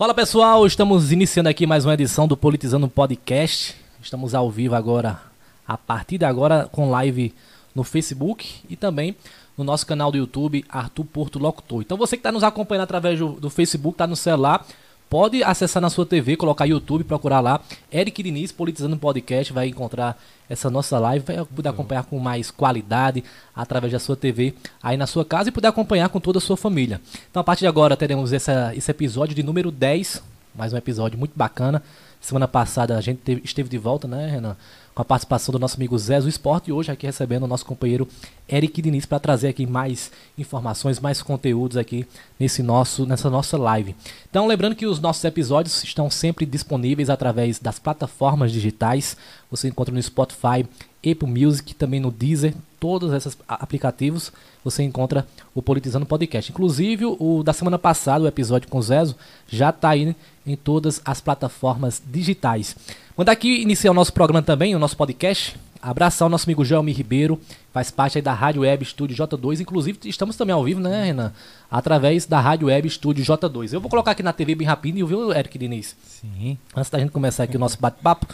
[0.00, 3.76] Fala pessoal, estamos iniciando aqui mais uma edição do Politizando Podcast.
[4.02, 5.20] Estamos ao vivo agora,
[5.68, 7.34] a partir de agora, com live
[7.74, 9.14] no Facebook e também
[9.58, 11.82] no nosso canal do YouTube, Arthur Porto Locutor.
[11.82, 14.66] Então você que está nos acompanhando através do, Facebook, está no celular,
[15.10, 17.60] pode acessar na sua TV, colocar YouTube, procurar lá,
[17.92, 20.16] Eric Diniz, Politizando Podcast, vai encontrar
[20.48, 25.08] essa nossa live, vai poder acompanhar com mais qualidade através da sua TV aí na
[25.08, 27.00] sua casa e poder acompanhar com toda a sua família.
[27.28, 30.22] Então a partir de agora teremos essa, esse episódio de número 10,
[30.54, 31.82] mais um episódio muito bacana.
[32.20, 34.56] Semana passada a gente teve, esteve de volta, né, Renan?
[34.94, 37.64] Com a participação do nosso amigo Zé do Esporte e hoje aqui recebendo o nosso
[37.64, 38.08] companheiro
[38.48, 42.06] Eric Diniz para trazer aqui mais informações, mais conteúdos aqui
[42.38, 43.94] nesse nosso, nessa nossa live.
[44.28, 49.16] Então, lembrando que os nossos episódios estão sempre disponíveis através das plataformas digitais.
[49.50, 50.66] Você encontra no Spotify,
[51.04, 54.32] Apple Music, também no Deezer, todos esses aplicativos
[54.64, 56.50] você encontra o Politizando Podcast.
[56.50, 59.16] Inclusive, o da semana passada, o episódio com o Zezo,
[59.48, 60.14] já está aí
[60.46, 62.76] em todas as plataformas digitais.
[63.16, 65.56] Mandar aqui iniciar o nosso programa também, o nosso podcast.
[65.82, 67.40] Abraçar o nosso amigo Gelmi Ribeiro,
[67.72, 69.60] faz parte aí da Rádio Web Studio J2.
[69.60, 71.32] Inclusive, estamos também ao vivo, né, Renan?
[71.70, 73.72] Através da Rádio Web Studio J2.
[73.72, 75.96] Eu vou colocar aqui na TV bem rapidinho, viu, Eric Diniz?
[76.04, 76.58] Sim.
[76.76, 78.26] Antes da gente começar aqui o nosso bate-papo,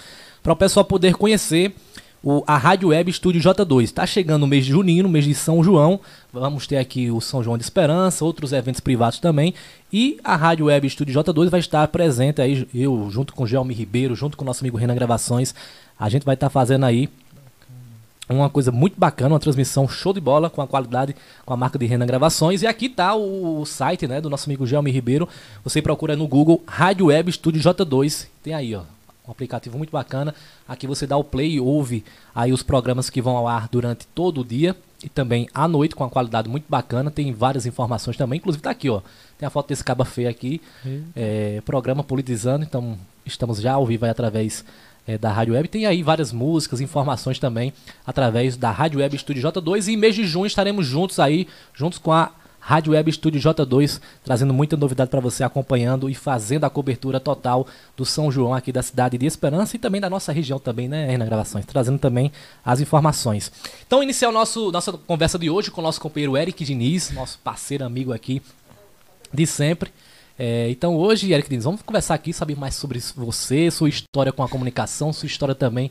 [0.42, 1.72] para o pessoal poder conhecer
[2.26, 3.84] o, a Rádio Web Estúdio J2.
[3.84, 6.00] Está chegando o mês de junho, no mês de São João.
[6.32, 9.54] Vamos ter aqui o São João de Esperança, outros eventos privados também.
[9.92, 13.72] E a Rádio Web Estúdio J2 vai estar presente aí, eu junto com o Gelmi
[13.72, 15.54] Ribeiro, junto com o nosso amigo Renan Gravações.
[15.96, 17.08] A gente vai estar fazendo aí
[18.28, 21.78] uma coisa muito bacana, uma transmissão show de bola com a qualidade, com a marca
[21.78, 22.60] de Renan Gravações.
[22.60, 25.28] E aqui tá o, o site, né, do nosso amigo Gelmi Ribeiro.
[25.62, 28.26] Você procura no Google Rádio Web Estúdio J2.
[28.42, 28.82] Tem aí, ó,
[29.26, 30.34] um aplicativo muito bacana.
[30.68, 34.06] Aqui você dá o play e ouve aí os programas que vão ao ar durante
[34.08, 37.10] todo o dia e também à noite com uma qualidade muito bacana.
[37.10, 39.00] Tem várias informações também, inclusive tá aqui, ó.
[39.38, 40.60] Tem a foto desse caba feio aqui.
[41.14, 44.64] É, programa Politizando, então estamos já ao vivo aí através
[45.06, 45.68] é, da Rádio Web.
[45.68, 47.72] Tem aí várias músicas, informações também
[48.06, 51.98] através da Rádio Web Estúdio J2 e em mês de junho estaremos juntos aí, juntos
[51.98, 52.32] com a
[52.66, 57.64] Rádio Web Estúdio J2, trazendo muita novidade para você, acompanhando e fazendo a cobertura total
[57.96, 61.16] do São João aqui da cidade de Esperança e também da nossa região também, né,
[61.16, 62.32] nas gravações, trazendo também
[62.64, 63.52] as informações.
[63.86, 67.38] Então, iniciar o nosso nossa conversa de hoje com o nosso companheiro Eric Diniz, nosso
[67.38, 68.42] parceiro amigo aqui
[69.32, 69.92] de sempre.
[70.38, 74.42] É, então hoje, Eric Diniz, vamos conversar aqui, saber mais sobre você, sua história com
[74.42, 75.90] a comunicação, sua história também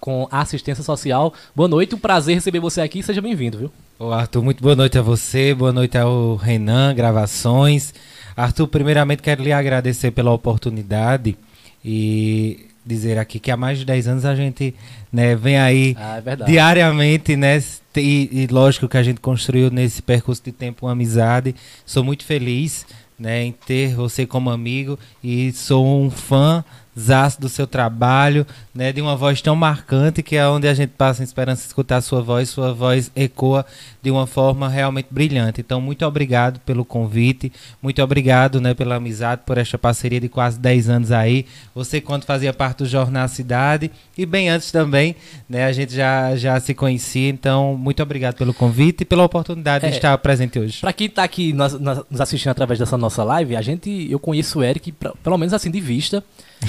[0.00, 1.34] com a assistência social.
[1.54, 3.72] Boa noite, um prazer receber você aqui, seja bem-vindo, viu?
[3.98, 7.92] Ô Arthur, muito boa noite a você, boa noite ao Renan, gravações.
[8.34, 11.36] Arthur, primeiramente quero lhe agradecer pela oportunidade
[11.84, 14.74] e dizer aqui que há mais de 10 anos a gente
[15.12, 17.62] né, vem aí ah, é diariamente, né?
[17.94, 21.54] E, e lógico que a gente construiu nesse percurso de tempo uma amizade.
[21.84, 22.86] Sou muito feliz
[23.18, 24.98] né, em ter você como amigo.
[25.22, 26.64] E sou um fã
[26.98, 30.90] zaço do seu trabalho, né, de uma voz tão marcante que é onde a gente
[30.90, 33.64] passa em esperança de escutar a sua voz, sua voz ecoa
[34.02, 35.60] de uma forma realmente brilhante.
[35.60, 40.58] Então, muito obrigado pelo convite, muito obrigado, né, pela amizade, por esta parceria de quase
[40.58, 41.46] 10 anos aí.
[41.74, 45.16] Você quando fazia parte do Jornal Cidade e bem antes também,
[45.48, 47.28] né, a gente já já se conhecia.
[47.28, 50.80] Então, muito obrigado pelo convite e pela oportunidade é, de estar presente hoje.
[50.80, 54.58] Para quem está aqui nos, nos assistindo através dessa nossa live, a gente eu conheço
[54.58, 56.22] o Eric pra, pelo menos assim de vista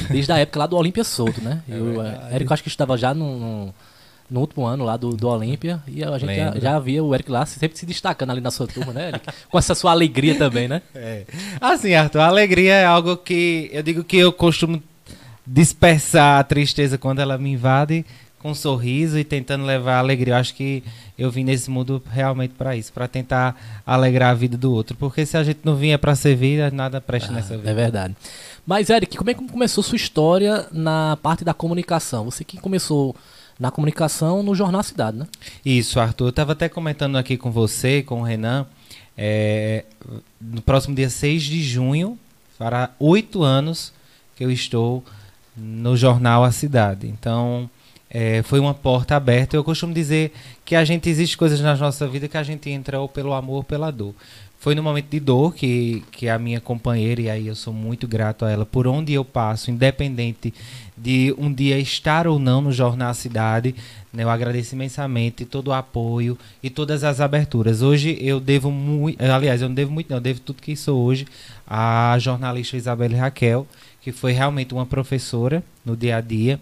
[0.10, 1.62] Desde a época lá do Olímpia Solto, né?
[1.70, 3.74] É eu, é, Eric, acho que estava já no, no,
[4.30, 7.32] no, último ano lá do, do Olímpia e a gente já, já, via o Eric
[7.32, 9.26] lá sempre se destacando ali na sua turma, né, Eric?
[9.50, 10.82] Com essa sua alegria também, né?
[10.94, 11.24] É.
[11.60, 14.82] Assim, Arthur, a alegria é algo que eu digo que eu costumo
[15.46, 18.06] dispersar a tristeza quando ela me invade
[18.44, 20.34] com um sorriso e tentando levar alegria.
[20.34, 20.84] Eu acho que
[21.18, 24.98] eu vim nesse mundo realmente para isso, para tentar alegrar a vida do outro.
[24.98, 27.72] Porque se a gente não vinha para servir, nada presta ah, nessa vida.
[27.72, 28.14] É verdade.
[28.66, 32.26] Mas, Eric, como é que começou sua história na parte da comunicação?
[32.26, 33.16] Você que começou
[33.60, 35.28] na comunicação no Jornal Cidade, né?
[35.66, 36.26] Isso, Arthur.
[36.26, 38.66] Eu estava até comentando aqui com você, com o Renan.
[39.18, 39.86] É,
[40.42, 42.18] no próximo dia 6 de junho,
[42.58, 43.94] fará oito anos
[44.36, 45.04] que eu estou
[45.56, 47.08] no jornal A Cidade.
[47.08, 47.70] Então,
[48.10, 49.56] é, foi uma porta aberta.
[49.56, 50.32] Eu costumo dizer
[50.64, 53.56] que a gente existe coisas na nossa vida que a gente entra ou pelo amor
[53.58, 54.16] ou pela dor.
[54.64, 58.08] Foi no momento de dor que, que a minha companheira, e aí eu sou muito
[58.08, 60.54] grato a ela, por onde eu passo, independente
[60.98, 63.76] de um dia estar ou não no Jornal Cidade,
[64.14, 67.82] né, eu agradeço imensamente todo o apoio e todas as aberturas.
[67.82, 70.98] Hoje eu devo muito, aliás, eu não devo muito, não, eu devo tudo que sou
[71.04, 71.28] hoje
[71.68, 73.68] à jornalista Isabelle Raquel,
[74.00, 76.58] que foi realmente uma professora no dia a dia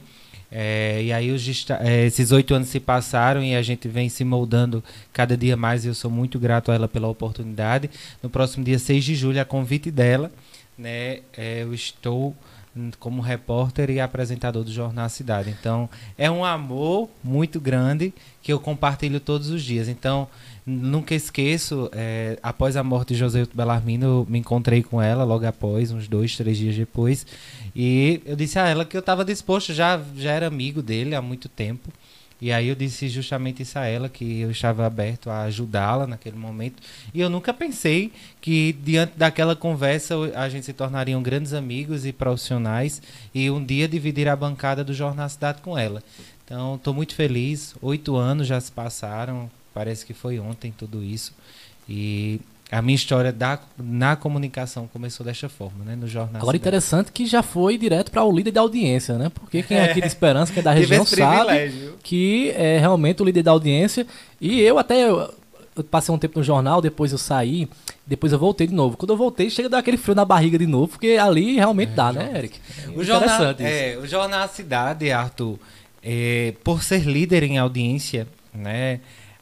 [0.51, 4.25] é, e aí os, é, esses oito anos se passaram e a gente vem se
[4.25, 4.83] moldando
[5.13, 7.89] cada dia mais e eu sou muito grato a ela pela oportunidade.
[8.21, 10.29] No próximo dia 6 de julho, a convite dela,
[10.77, 12.35] né, é, eu estou
[12.99, 15.49] como repórter e apresentador do Jornal Cidade.
[15.49, 19.87] Então, é um amor muito grande que eu compartilho todos os dias.
[19.89, 20.27] Então,
[20.65, 25.45] nunca esqueço, é, após a morte de José Belarmino, eu me encontrei com ela logo
[25.45, 27.25] após, uns dois, três dias depois.
[27.75, 31.21] E eu disse a ela que eu estava disposto, já, já era amigo dele há
[31.21, 31.91] muito tempo.
[32.41, 36.35] E aí eu disse justamente isso a ela, que eu estava aberto a ajudá-la naquele
[36.35, 36.81] momento.
[37.13, 38.11] E eu nunca pensei
[38.41, 42.99] que diante daquela conversa a gente se tornariam grandes amigos e profissionais
[43.33, 46.01] e um dia dividir a bancada do Jornal Cidade com ela.
[46.43, 47.75] Então estou muito feliz.
[47.79, 51.33] Oito anos já se passaram, parece que foi ontem tudo isso.
[51.87, 52.39] E
[52.71, 55.95] a minha história da, na comunicação começou desta forma, né?
[55.95, 56.41] No jornal.
[56.41, 59.29] Agora interessante que já foi direto para o líder da audiência, né?
[59.29, 63.25] Porque quem é aqui de Esperança, que é da região, sabe que é realmente o
[63.25, 64.07] líder da audiência.
[64.39, 65.33] E eu até eu,
[65.75, 67.67] eu passei um tempo no jornal, depois eu saí,
[68.07, 68.95] depois eu voltei de novo.
[68.95, 71.91] Quando eu voltei, chega a dar aquele frio na barriga de novo, porque ali realmente
[71.91, 72.57] é, dá, né, Eric?
[72.95, 75.59] O jornal, é, o jornal Cidade, Arthur,
[76.01, 79.01] é, por ser líder em audiência, né?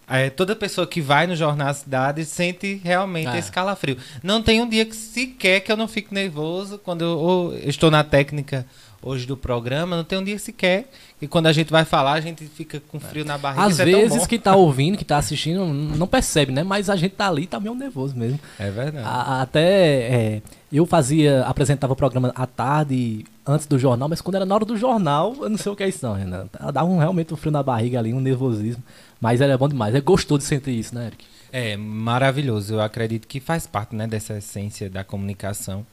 [0.10, 3.38] É, toda pessoa que vai no Jornal Cidade sente realmente é.
[3.38, 3.98] esse calafrio.
[4.24, 7.92] Não tem um dia que sequer que eu não fique nervoso quando eu, eu estou
[7.92, 8.66] na técnica
[9.02, 10.90] hoje do programa, não tem um dia sequer
[11.20, 13.66] que quando a gente vai falar, a gente fica com frio na barriga.
[13.66, 16.64] Às é vezes é que tá ouvindo, que tá assistindo, não percebe, né?
[16.64, 18.40] Mas a gente tá ali tá meio nervoso mesmo.
[18.58, 19.06] É verdade.
[19.06, 20.42] A, até é,
[20.72, 24.66] eu fazia, apresentava o programa à tarde, antes do jornal, mas quando era na hora
[24.66, 26.48] do jornal, eu não sei o que é isso não, Renan.
[26.72, 28.84] Dá um, realmente um frio na barriga ali, um nervosismo.
[29.20, 29.94] Mas era bom demais.
[29.94, 31.26] É gostoso de sentir isso, né, Eric?
[31.52, 32.76] É maravilhoso.
[32.76, 35.86] Eu acredito que faz parte, né, dessa essência da comunicação.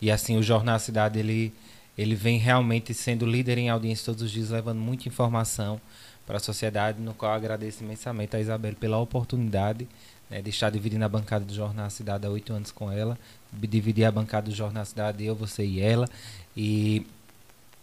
[0.00, 1.52] E assim, o Jornal Cidade, ele,
[1.96, 5.80] ele vem realmente sendo líder em audiência todos os dias, levando muita informação
[6.26, 9.86] para a sociedade, no qual agradeço imensamente a Isabel pela oportunidade
[10.30, 13.18] né, de estar dividindo a bancada do Jornal Cidade há oito anos com ela,
[13.52, 16.08] dividir a bancada do Jornal Cidade, eu, você e ela.
[16.56, 17.06] E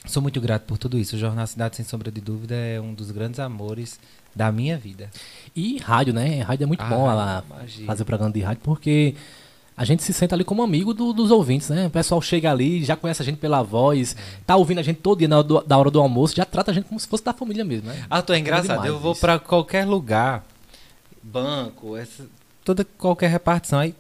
[0.06, 1.16] sou muito grato por tudo isso.
[1.16, 4.00] O Jornal Cidade, sem sombra de dúvida, é um dos grandes amores
[4.36, 5.10] da minha vida.
[5.56, 6.42] E rádio, né?
[6.42, 7.44] Rádio é muito ah, bom ela
[7.86, 9.16] fazer programa de rádio, porque
[9.76, 11.88] a gente se sente ali como amigo do, dos ouvintes, né?
[11.88, 14.40] O pessoal chega ali, já conhece a gente pela voz, é.
[14.46, 16.72] tá ouvindo a gente todo dia na hora do, da hora do almoço, já trata
[16.72, 18.06] a gente como se fosse da família mesmo, né?
[18.10, 18.86] Ah, tô é engraçado.
[18.86, 20.46] eu vou para qualquer lugar,
[21.22, 22.26] banco, essa,
[22.64, 23.96] toda qualquer repartição aí.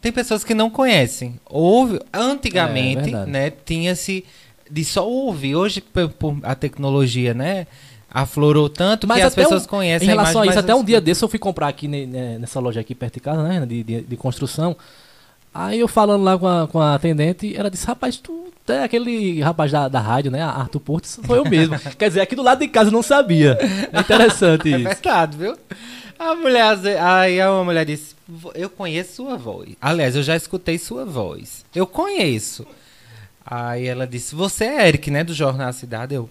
[0.00, 1.38] Tem pessoas que não conhecem.
[1.46, 4.24] Houve, antigamente, é, né, tinha-se
[4.72, 5.54] de só ouvir.
[5.54, 7.66] Hoje, por, por a tecnologia, né?
[8.14, 10.06] aflorou tanto mas que as pessoas um, conhecem.
[10.06, 12.94] Em relação a isso, até um dia desse eu fui comprar aqui nessa loja aqui
[12.94, 13.64] perto de casa, né?
[13.64, 14.76] De, de, de construção.
[15.54, 19.40] Aí eu falando lá com a, com a atendente, ela disse, rapaz, tu é aquele
[19.42, 20.42] rapaz da, da rádio, né?
[20.42, 21.78] Arthur Portes, foi eu mesmo.
[21.98, 23.58] Quer dizer, aqui do lado de casa eu não sabia.
[23.92, 24.88] É interessante é isso.
[24.88, 25.56] É verdade, viu?
[26.18, 28.14] A mulher, aí a mulher disse,
[28.54, 29.70] eu conheço sua voz.
[29.80, 31.64] Aliás, eu já escutei sua voz.
[31.74, 32.66] Eu conheço.
[33.44, 35.24] Aí ela disse, você é Eric, né?
[35.24, 36.14] Do Jornal Cidade.
[36.14, 36.30] Eu,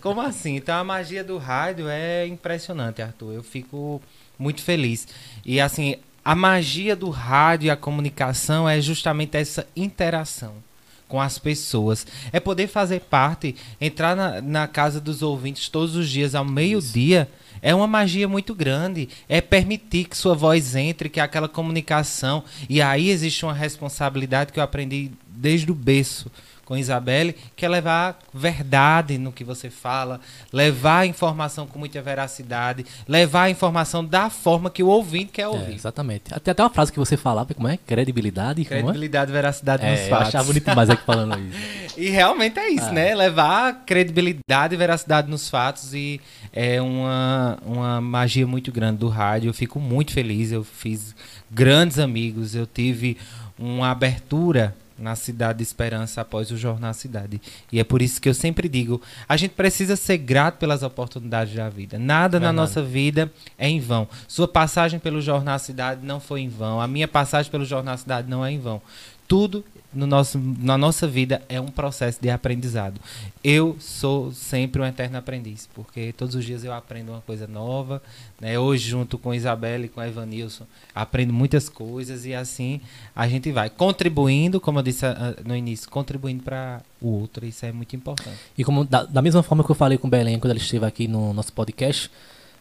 [0.00, 0.56] como assim?
[0.56, 3.32] Então a magia do rádio é impressionante, Arthur.
[3.32, 4.00] Eu fico
[4.38, 5.08] muito feliz.
[5.44, 10.67] E assim, a magia do rádio e a comunicação é justamente essa interação
[11.08, 12.06] com as pessoas.
[12.32, 17.28] É poder fazer parte, entrar na, na casa dos ouvintes todos os dias ao meio-dia.
[17.60, 19.08] É uma magia muito grande.
[19.28, 22.44] É permitir que sua voz entre, que aquela comunicação.
[22.68, 26.30] E aí existe uma responsabilidade que eu aprendi desde o berço
[26.68, 30.20] com Isabelle, que é levar verdade no que você fala,
[30.52, 35.48] levar a informação com muita veracidade, levar a informação da forma que o ouvinte quer
[35.48, 35.72] ouvir.
[35.72, 36.24] É, exatamente.
[36.24, 37.78] Tem até uma frase que você falava, como é?
[37.78, 38.60] Credibilidade.
[38.60, 38.64] É?
[38.66, 40.10] Credibilidade e veracidade é, nos fatos.
[40.10, 41.98] Eu achava bonito demais aqui falando isso.
[41.98, 42.92] e realmente é isso, é.
[42.92, 43.14] né?
[43.14, 46.20] Levar credibilidade e veracidade nos fatos e
[46.52, 49.48] é uma, uma magia muito grande do rádio.
[49.48, 51.16] Eu fico muito feliz, eu fiz
[51.50, 53.16] grandes amigos, eu tive
[53.58, 57.40] uma abertura na Cidade de Esperança após o Jornal Cidade.
[57.72, 61.54] E é por isso que eu sempre digo, a gente precisa ser grato pelas oportunidades
[61.54, 61.98] da vida.
[61.98, 62.44] Nada Verdade.
[62.44, 64.08] na nossa vida é em vão.
[64.26, 66.80] Sua passagem pelo Jornal Cidade não foi em vão.
[66.80, 68.82] A minha passagem pelo Jornal Cidade não é em vão.
[69.28, 73.00] Tudo no nosso, na nossa vida é um processo de aprendizado.
[73.42, 78.02] Eu sou sempre um eterno aprendiz, porque todos os dias eu aprendo uma coisa nova.
[78.40, 78.58] Né?
[78.58, 82.80] Hoje, junto com Isabela e com a Evanilson, aprendo muitas coisas e assim
[83.14, 87.46] a gente vai contribuindo, como eu disse ah, no início, contribuindo para o outro.
[87.46, 88.38] Isso é muito importante.
[88.56, 91.08] E como da, da mesma forma que eu falei com Belém quando ela esteve aqui
[91.08, 92.10] no nosso podcast,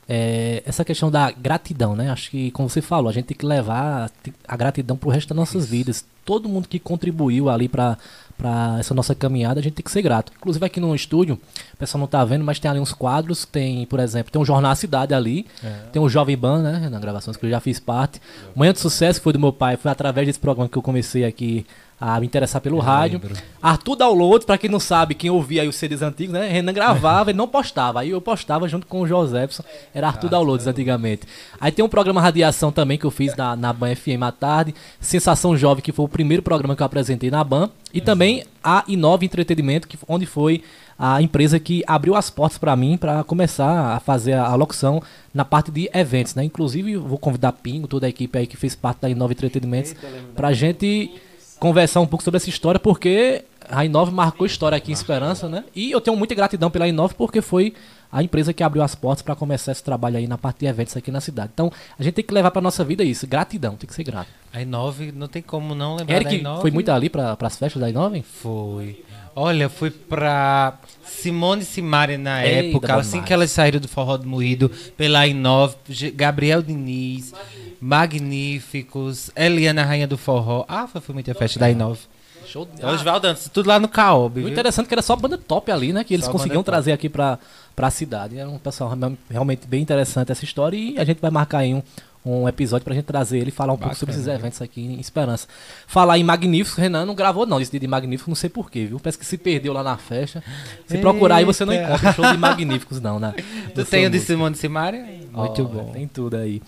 [0.07, 2.09] é, essa questão da gratidão, né?
[2.09, 4.09] Acho que, como você falou, a gente tem que levar
[4.47, 5.71] a gratidão para o resto das nossas Isso.
[5.71, 7.98] vidas todo mundo que contribuiu ali para
[8.38, 10.31] para essa nossa caminhada, a gente tem que ser grato.
[10.38, 11.39] Inclusive aqui no estúdio,
[11.74, 14.46] o pessoal não está vendo, mas tem ali uns quadros, tem, por exemplo, tem um
[14.46, 15.89] Jornal Cidade ali, é.
[15.91, 18.22] tem o Jovem Ban, né, na gravação que eu já fiz parte.
[18.55, 21.25] Manhã de Sucesso, que foi do meu pai, foi através desse programa que eu comecei
[21.25, 21.65] aqui
[21.99, 23.19] a me interessar pelo eu rádio.
[23.21, 23.41] Lembro.
[23.61, 26.47] Arthur Downloads, para quem não sabe, quem ouvia aí os CDs antigos, né?
[26.47, 28.01] Renan gravava e não postava.
[28.01, 29.63] Aí eu postava junto com o Josefson.
[29.93, 31.23] Era Arthur ah, Downloads antigamente.
[31.59, 34.75] Aí tem um programa Radiação também que eu fiz na, na Ban FM à tarde.
[34.99, 37.69] Sensação Jovem, que foi o primeiro programa que eu apresentei na Ban.
[37.91, 40.63] E também a Inova Entretenimento, que, onde foi
[40.99, 45.01] a empresa que abriu as portas para mim para começar a fazer a, locução
[45.33, 46.43] na parte de eventos, né?
[46.43, 49.95] Inclusive, vou convidar Pingo, toda a equipe aí que fez parte da Inova Entretenimentos,
[50.35, 51.11] para a gente
[51.59, 55.63] conversar um pouco sobre essa história, porque a Inove marcou história aqui em Esperança, né?
[55.75, 57.73] E eu tenho muita gratidão pela Inove, porque foi
[58.11, 60.95] a empresa que abriu as portas para começar esse trabalho aí na parte de eventos
[60.95, 61.51] aqui na cidade.
[61.53, 64.29] Então, a gente tem que levar para nossa vida isso, gratidão, tem que ser grato.
[64.53, 66.61] A Inove, não tem como não lembrar Eric, da Inove.
[66.61, 68.21] foi muito ali para as festas da Inove?
[68.21, 69.03] Foi.
[69.39, 74.27] Olha, fui para Simone Simari na Eita época, assim que elas saíram do Forró do
[74.27, 74.67] Moído,
[74.98, 75.75] pela Inove,
[76.15, 77.36] Gabriel Diniz,
[77.79, 80.65] Magníficos, Eliana Rainha do Forró.
[80.67, 82.00] Ah, foi, foi muita festa da Inove.
[82.48, 82.84] Show de...
[82.84, 82.89] Ah.
[82.89, 84.44] Oswaldo tudo lá no Caob.
[84.44, 86.03] O interessante é que era só banda top ali, né?
[86.03, 87.38] Que eles só conseguiam trazer aqui pra,
[87.75, 88.39] pra cidade.
[88.39, 88.91] Era um pessoal
[89.29, 91.84] realmente bem interessante essa história e a gente vai marcar aí um,
[92.27, 94.81] um episódio pra gente trazer ele e falar um Bacana, pouco sobre esses eventos aqui
[94.81, 95.48] em Esperança.
[95.88, 99.00] Falar em Magnífico, Renan não gravou não esse dia de Magnífico, não sei porquê, viu?
[99.00, 100.43] Parece que se perdeu lá na festa.
[100.86, 101.01] Se Eita.
[101.01, 103.34] procurar aí você não encontra show de Magníficos não, né?
[103.74, 105.05] Tu tem o de Simone Simaria?
[105.31, 105.91] Muito oh, bom.
[105.91, 106.62] Tem tudo aí.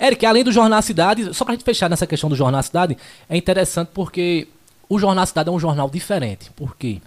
[0.00, 2.96] Eric, além do Jornal Cidade, só pra gente fechar nessa questão do Jornal Cidade,
[3.28, 4.48] é interessante porque
[4.88, 6.50] o Jornal Cidade é um jornal diferente.
[6.54, 7.00] Por quê?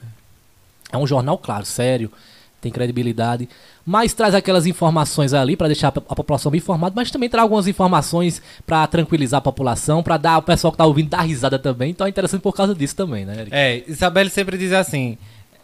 [0.92, 2.12] É um jornal, claro, sério,
[2.60, 3.48] tem credibilidade,
[3.90, 7.68] mas traz aquelas informações ali para deixar a população bem informada, mas também traz algumas
[7.68, 11.90] informações para tranquilizar a população, para dar o pessoal que tá ouvindo dar risada também.
[11.90, 13.50] Então é interessante por causa disso também, né, Eric?
[13.52, 15.18] É, Isabelle sempre diz assim: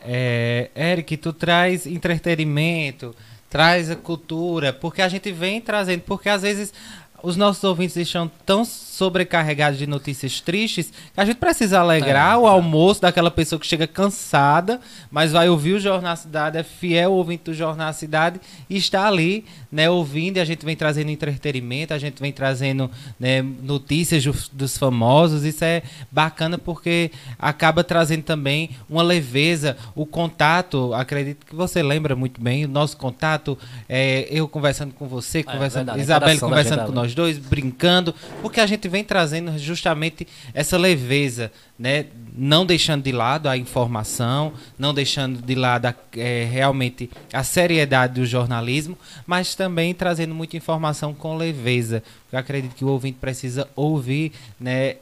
[0.03, 3.15] é, Eric, tu traz entretenimento,
[3.47, 6.73] traz cultura, porque a gente vem trazendo, porque às vezes
[7.21, 8.65] os nossos ouvintes estão tão
[8.95, 13.87] sobrecarregados de notícias tristes a gente precisa alegrar é, o almoço daquela pessoa que chega
[13.87, 14.79] cansada,
[15.11, 19.45] mas vai ouvir o Jornal Cidade, é fiel ouvinte do Jornal Cidade e está ali,
[19.71, 24.49] né, ouvindo e a gente vem trazendo entretenimento, a gente vem trazendo né, notícias dos,
[24.49, 31.55] dos famosos, isso é bacana porque acaba trazendo também uma leveza, o contato, acredito que
[31.55, 35.99] você lembra muito bem, o nosso contato, é, eu conversando com você, é, conversando, é,
[35.99, 41.51] Isabelle conversando com nós dois, brincando, porque a gente gente vem trazendo justamente essa leveza,
[41.77, 42.05] né?
[42.37, 48.13] não deixando de lado a informação, não deixando de lado a, é, realmente a seriedade
[48.13, 52.03] do jornalismo, mas também trazendo muita informação com leveza.
[52.31, 54.95] Eu acredito que o ouvinte precisa ouvir né,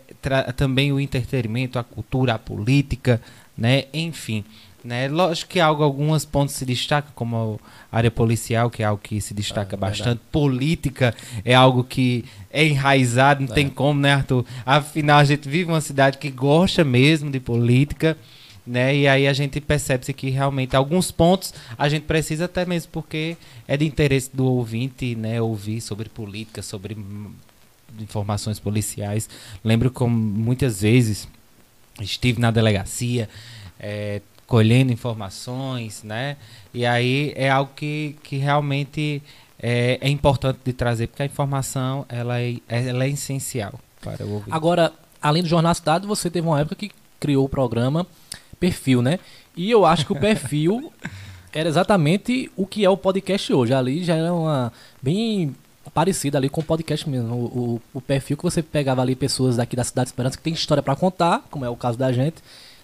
[0.55, 3.21] também o entretenimento, a cultura, a política,
[3.57, 4.45] né, enfim.
[4.83, 5.07] Né?
[5.07, 7.59] Lógico que algo, alguns pontos se destacam, como
[7.89, 10.03] a área policial, que é algo que se destaca é, bastante.
[10.03, 10.21] Verdade.
[10.31, 13.55] Política é algo que é enraizado, não é.
[13.55, 14.45] tem como, né, Arthur?
[14.65, 18.17] Afinal, a gente vive uma cidade que gosta mesmo de política,
[18.67, 18.95] né?
[18.95, 23.37] E aí a gente percebe-se que realmente alguns pontos a gente precisa até mesmo porque
[23.67, 26.97] é de interesse do ouvinte, né, ouvir sobre política, sobre
[27.99, 29.29] informações policiais.
[29.63, 31.27] Lembro como muitas vezes
[32.01, 33.29] estive na delegacia,
[33.79, 36.37] é, colhendo informações, né?
[36.73, 39.21] E aí é algo que, que realmente
[39.59, 44.33] é, é importante de trazer, porque a informação ela é, ela é essencial para o
[44.33, 44.51] ouvinte.
[44.51, 48.05] Agora, além do Jornal Cidade, você teve uma época que criou o programa
[48.59, 49.19] Perfil, né?
[49.55, 50.91] E eu acho que o perfil
[51.53, 53.73] era exatamente o que é o podcast hoje.
[53.73, 54.71] Ali já era uma
[55.01, 55.55] bem
[55.93, 57.33] parecida ali com o podcast mesmo.
[57.33, 60.43] O, o, o perfil que você pegava ali pessoas daqui da cidade de Esperança que
[60.43, 62.37] tem história para contar, como é o caso da gente,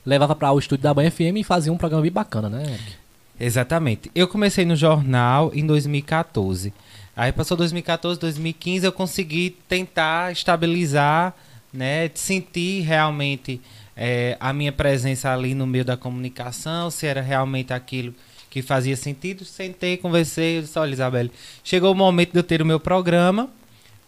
[0.10, 2.96] levava para o estúdio da Banha FM e fazia um programa bem bacana, né, Eric?
[3.40, 4.12] Exatamente.
[4.14, 6.74] Eu comecei no jornal em 2014.
[7.16, 11.34] Aí passou 2014, 2015, eu consegui tentar estabilizar,
[11.72, 13.62] né, sentir realmente
[13.96, 18.16] é, a minha presença ali no meio da comunicação, se era realmente aquilo
[18.50, 19.46] que fazia sentido.
[19.46, 21.32] Sentei, conversei, disse, olha, Isabelle,
[21.64, 23.50] chegou o momento de eu ter o meu programa,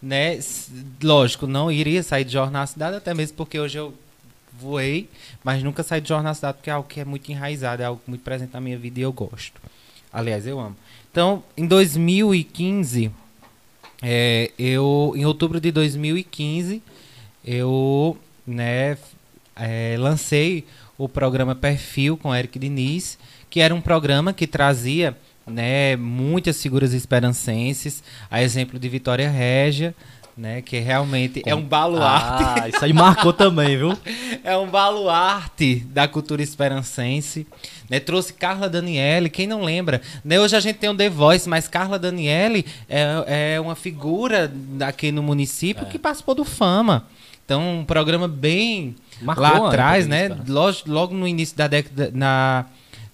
[0.02, 0.38] né?
[1.02, 3.94] Lógico, não iria sair de Jornal Cidade, até mesmo porque hoje eu
[4.58, 5.08] voei,
[5.42, 8.00] mas nunca saí de Jornal Cidade, porque é algo que é muito enraizado, é algo
[8.06, 9.60] muito presente na minha vida e eu gosto.
[10.12, 10.76] Aliás, eu amo.
[11.10, 13.10] Então, em 2015,
[14.02, 16.82] é, eu, em outubro de 2015,
[17.44, 18.16] eu
[18.46, 18.98] né,
[19.56, 20.64] é, lancei
[20.98, 23.18] o programa Perfil com Eric Diniz,
[23.48, 25.16] que era um programa que trazia
[25.46, 29.94] né, muitas figuras esperancenses, a exemplo de Vitória Régia,
[30.36, 30.62] né?
[30.62, 32.62] Que realmente é um baluarte.
[32.62, 33.96] Ah, isso aí marcou também, viu?
[34.42, 37.46] é um baluarte da cultura esperancense.
[37.88, 38.00] Né?
[38.00, 40.00] Trouxe Carla Daniele, quem não lembra?
[40.24, 40.40] Né?
[40.40, 45.12] Hoje a gente tem um The Voice, mas Carla Daniele é, é uma figura aqui
[45.12, 45.88] no município é.
[45.88, 47.06] que participou do Fama.
[47.44, 50.28] Então, um programa bem Marcou lá atrás, né?
[50.48, 52.66] Logo, logo, no início da década, na,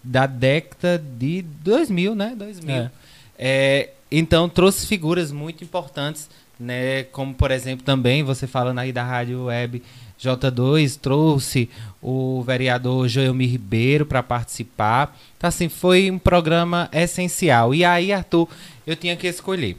[0.04, 2.34] da década de 2000, né?
[2.36, 2.74] 2000.
[2.74, 2.90] É.
[3.38, 7.04] É, então, trouxe figuras muito importantes, né?
[7.04, 9.82] Como, por exemplo, também, você falando aí da Rádio Web
[10.20, 11.70] J2, trouxe
[12.02, 15.16] o vereador Joelmir Ribeiro para participar.
[15.36, 17.74] Então, assim, foi um programa essencial.
[17.74, 18.48] E aí, Arthur,
[18.86, 19.76] eu tinha que escolher.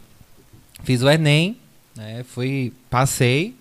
[0.83, 1.57] Fiz o Enem,
[1.95, 2.23] né?
[2.23, 3.55] Fui, passei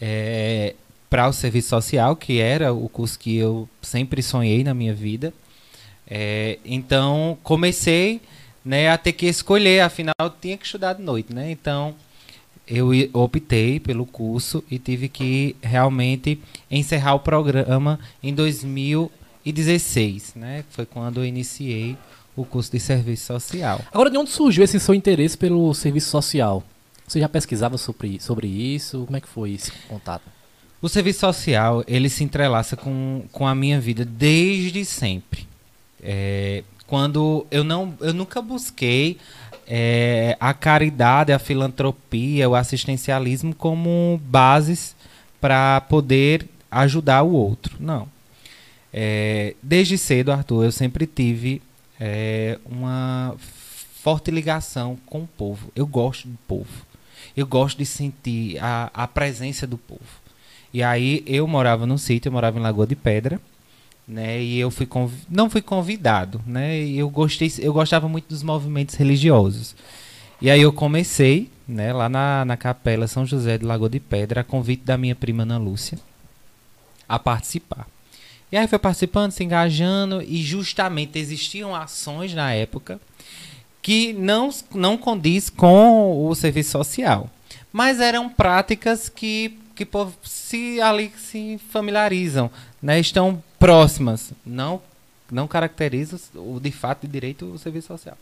[0.00, 0.74] é,
[1.08, 5.32] para o serviço social, que era o curso que eu sempre sonhei na minha vida.
[6.06, 8.20] É, então, comecei
[8.64, 11.50] né, a ter que escolher, afinal eu tinha que estudar de noite, né?
[11.50, 11.94] Então
[12.66, 16.40] eu optei pelo curso e tive que realmente
[16.70, 20.64] encerrar o programa em 2016, né?
[20.70, 21.96] Foi quando eu iniciei
[22.34, 23.80] o curso de serviço social.
[23.92, 26.64] Agora, de onde surgiu esse seu interesse pelo serviço social?
[27.06, 29.04] Você já pesquisava sobre, sobre isso?
[29.04, 30.22] Como é que foi esse contato?
[30.80, 35.46] O serviço social, ele se entrelaça com, com a minha vida desde sempre.
[36.02, 39.18] É, quando eu não eu nunca busquei
[39.66, 44.94] é, a caridade, a filantropia, o assistencialismo como bases
[45.40, 47.76] para poder ajudar o outro.
[47.80, 48.08] Não.
[48.92, 51.60] É, desde cedo, Arthur, eu sempre tive
[51.98, 55.72] é, uma forte ligação com o povo.
[55.74, 56.86] Eu gosto do povo.
[57.36, 60.22] Eu gosto de sentir a, a presença do povo.
[60.72, 63.40] E aí eu morava num sítio, eu morava em Lagoa de Pedra
[64.06, 64.42] né?
[64.42, 65.12] E eu fui conv...
[65.28, 66.80] não fui convidado, né?
[66.80, 69.74] E eu gostei, eu gostava muito dos movimentos religiosos.
[70.40, 74.42] E aí eu comecei, né, lá na, na capela São José de Lagoa de Pedra,
[74.42, 75.98] a convite da minha prima Ana Lúcia,
[77.08, 77.86] a participar.
[78.52, 83.00] E aí foi participando, se engajando, e justamente existiam ações na época
[83.82, 87.28] que não, não condiz com o serviço social.
[87.72, 89.86] Mas eram práticas que, que
[90.22, 93.00] se ali se familiarizam, né?
[93.00, 94.32] Estão próximas.
[94.44, 94.82] Não,
[95.32, 98.18] não caracteriza o de fato de direito o serviço social.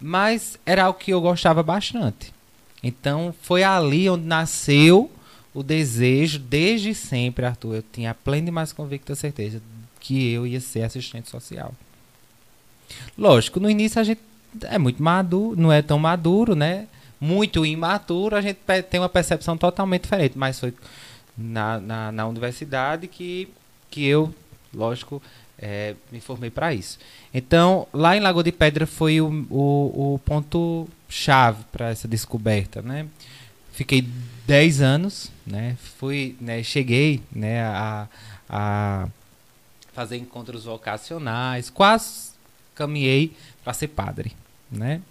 [0.00, 2.34] Mas era algo que eu gostava bastante.
[2.82, 5.08] Então foi ali onde nasceu
[5.54, 7.76] o desejo, desde sempre, Arthur.
[7.76, 9.62] Eu tinha plena e mais convicta certeza
[10.00, 11.72] que eu ia ser assistente social.
[13.16, 14.20] Lógico, no início a gente
[14.62, 16.88] é muito maduro, não é tão maduro, né?
[17.20, 18.58] Muito imaturo, a gente
[18.90, 20.36] tem uma percepção totalmente diferente.
[20.36, 20.74] Mas foi
[21.38, 23.48] na, na, na universidade que,
[23.88, 24.34] que eu
[24.72, 25.22] lógico,
[25.58, 26.98] é, me formei para isso.
[27.32, 32.80] Então, lá em Lagoa de Pedra foi o, o, o ponto chave para essa descoberta,
[32.80, 33.06] né?
[33.72, 34.06] Fiquei
[34.46, 35.76] 10 anos, né?
[35.98, 36.62] Fui, né?
[36.62, 37.62] Cheguei, né?
[37.62, 38.08] A,
[38.48, 39.08] a
[39.92, 42.30] fazer encontros vocacionais, quase
[42.74, 44.32] caminhei para ser padre,
[44.70, 45.02] né?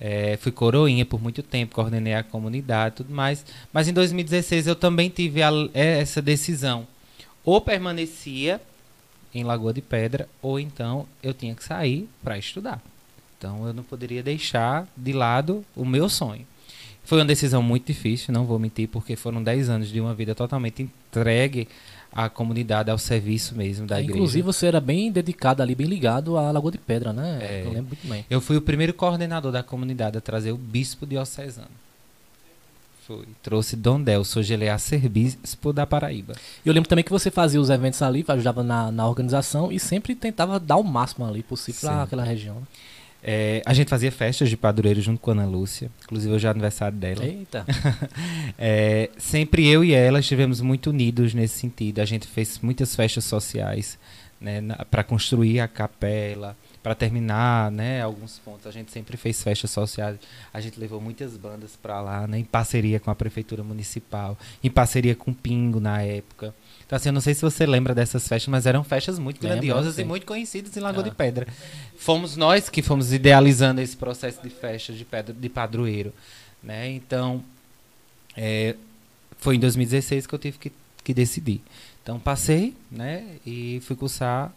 [0.00, 3.44] É, fui coroinha por muito tempo, coordenei a comunidade, tudo mais.
[3.72, 6.86] Mas em 2016 eu também tive a, essa decisão.
[7.44, 8.60] Ou permanecia
[9.34, 12.82] em Lagoa de Pedra, ou então eu tinha que sair para estudar.
[13.36, 16.46] Então eu não poderia deixar de lado o meu sonho.
[17.04, 20.34] Foi uma decisão muito difícil, não vou mentir, porque foram 10 anos de uma vida
[20.34, 21.66] totalmente entregue
[22.12, 24.18] à comunidade, ao serviço mesmo da é, igreja.
[24.18, 27.38] Inclusive você era bem dedicado ali, bem ligado à Lagoa de Pedra, né?
[27.40, 28.26] É, eu lembro muito bem.
[28.28, 31.70] Eu fui o primeiro coordenador da comunidade a trazer o bispo diocesano.
[33.08, 33.24] Foi.
[33.42, 36.34] Trouxe Dom Delso, hoje ele é arcebispo da Paraíba.
[36.62, 40.14] Eu lembro também que você fazia os eventos ali, ajudava na, na organização e sempre
[40.14, 42.56] tentava dar o máximo ali possível para aquela região.
[42.56, 42.66] Né?
[43.22, 46.50] É, a gente fazia festas de padroeiro junto com a Ana Lúcia, inclusive hoje é
[46.50, 47.24] aniversário dela.
[47.24, 47.64] Eita!
[48.58, 52.00] é, sempre eu e ela estivemos muito unidos nesse sentido.
[52.00, 53.98] A gente fez muitas festas sociais
[54.38, 56.54] né, para construir a capela,
[56.88, 60.16] para terminar, né, alguns pontos, a gente sempre fez festas sociais.
[60.54, 64.70] A gente levou muitas bandas para lá, né, em parceria com a prefeitura municipal, em
[64.70, 66.54] parceria com o Pingo na época.
[66.86, 69.58] Então, assim, eu não sei se você lembra dessas festas, mas eram festas muito Lembra,
[69.58, 70.00] grandiosas sim.
[70.00, 71.10] e muito conhecidas em Lagoa ah.
[71.10, 71.46] de Pedra.
[71.98, 76.14] Fomos nós que fomos idealizando esse processo de festas de pedra de padroeiro,
[76.62, 76.90] né?
[76.90, 77.44] Então,
[78.34, 78.74] é,
[79.36, 80.72] foi em 2016 que eu tive que,
[81.04, 81.60] que decidir.
[82.02, 84.50] Então, passei, né, e fui cursar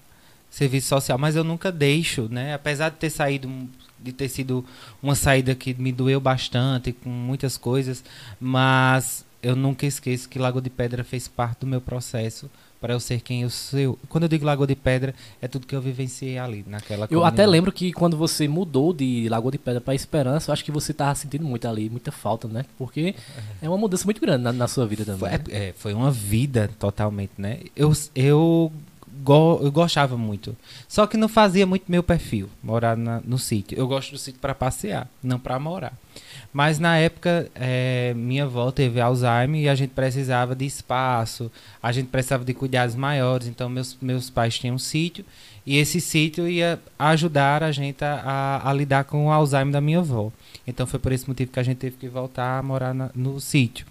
[0.51, 2.53] serviço social, mas eu nunca deixo, né?
[2.53, 3.49] Apesar de ter saído,
[3.99, 4.63] de ter sido
[5.01, 8.03] uma saída que me doeu bastante, com muitas coisas,
[8.39, 12.49] mas eu nunca esqueço que Lago de Pedra fez parte do meu processo
[12.81, 13.97] para eu ser quem eu sou.
[14.09, 17.45] Quando eu digo Lagoa de Pedra, é tudo que eu vivenciei ali, naquela Eu até
[17.45, 20.91] lembro que quando você mudou de Lagoa de Pedra para Esperança, eu acho que você
[20.91, 22.65] tava sentindo muito ali, muita falta, né?
[22.79, 23.13] Porque
[23.61, 25.19] é uma mudança muito grande na, na sua vida também.
[25.19, 25.39] Foi, né?
[25.51, 27.59] é, é, foi uma vida totalmente, né?
[27.75, 28.71] Eu, eu,
[29.21, 30.55] go, eu gostava muito.
[30.87, 33.77] Só que não fazia muito meu perfil, morar na, no sítio.
[33.77, 35.93] Eu gosto do sítio para passear, não para morar.
[36.53, 41.49] Mas na época, é, minha avó teve Alzheimer e a gente precisava de espaço,
[41.81, 43.47] a gente precisava de cuidados maiores.
[43.47, 45.23] Então, meus, meus pais tinham um sítio
[45.65, 49.79] e esse sítio ia ajudar a gente a, a, a, lidar com o Alzheimer da
[49.79, 50.31] minha avó.
[50.67, 53.39] Então, foi por esse motivo que a gente teve que voltar a morar na, no
[53.39, 53.85] sítio.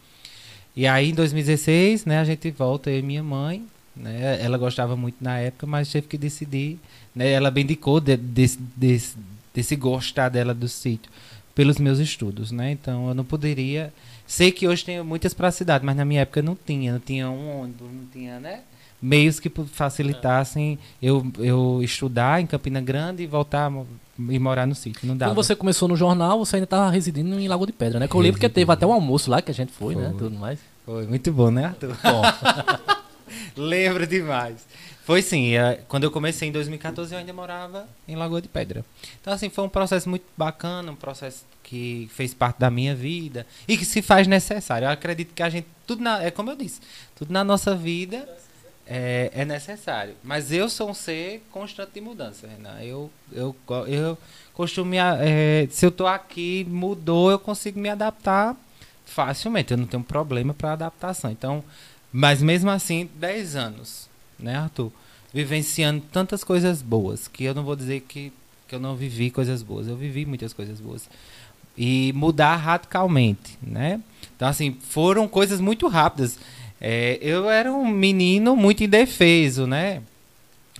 [0.76, 3.64] E aí, em 2016, né, a gente volta, eu e minha mãe.
[3.96, 6.78] Né, ela gostava muito na época, mas teve que decidir.
[7.14, 9.02] Né, ela abdicou de, de, de,
[9.52, 11.10] desse gostar dela do sítio
[11.54, 12.70] pelos meus estudos, né?
[12.70, 13.92] Então eu não poderia.
[14.26, 17.00] Sei que hoje tem muitas para a cidade, mas na minha época não tinha, não
[17.00, 18.60] tinha um ônibus, não tinha, né?
[19.02, 23.72] Meios que facilitassem eu, eu estudar em Campina Grande e voltar
[24.18, 25.08] e morar no sítio.
[25.08, 25.32] Não dava.
[25.32, 28.06] Quando você começou no jornal, você ainda estava residindo em Lagoa de Pedra, né?
[28.06, 30.04] Que eu lembro que teve até um almoço lá que a gente foi, né?
[30.04, 30.12] foi.
[30.12, 30.18] né?
[30.18, 30.58] Tudo mais.
[30.84, 31.96] Foi muito bom, né, Arthur?
[32.02, 32.22] Bom.
[33.56, 34.66] Lembro demais.
[35.04, 38.84] Foi sim, é, quando eu comecei em 2014 eu ainda morava em Lagoa de Pedra.
[39.20, 43.46] Então assim, foi um processo muito bacana, um processo que fez parte da minha vida
[43.66, 44.86] e que se faz necessário.
[44.86, 46.80] Eu acredito que a gente, tudo na, é como eu disse,
[47.16, 48.28] tudo na nossa vida
[48.86, 50.14] é, é necessário.
[50.22, 52.80] Mas eu sou um ser constante de mudança, Renan.
[52.82, 53.54] Eu, eu,
[53.86, 54.18] eu
[54.52, 58.56] costumo, é, se eu estou aqui, mudou, eu consigo me adaptar
[59.06, 59.72] facilmente.
[59.72, 61.30] Eu não tenho problema para adaptação.
[61.30, 61.62] Então,
[62.12, 64.90] mas mesmo assim, 10 anos né, Arthur?
[65.32, 68.32] Vivenciando tantas coisas boas, que eu não vou dizer que,
[68.66, 71.08] que eu não vivi coisas boas, eu vivi muitas coisas boas.
[71.76, 74.00] E mudar radicalmente, né?
[74.34, 76.38] Então, assim, foram coisas muito rápidas.
[76.80, 80.02] É, eu era um menino muito indefeso, né?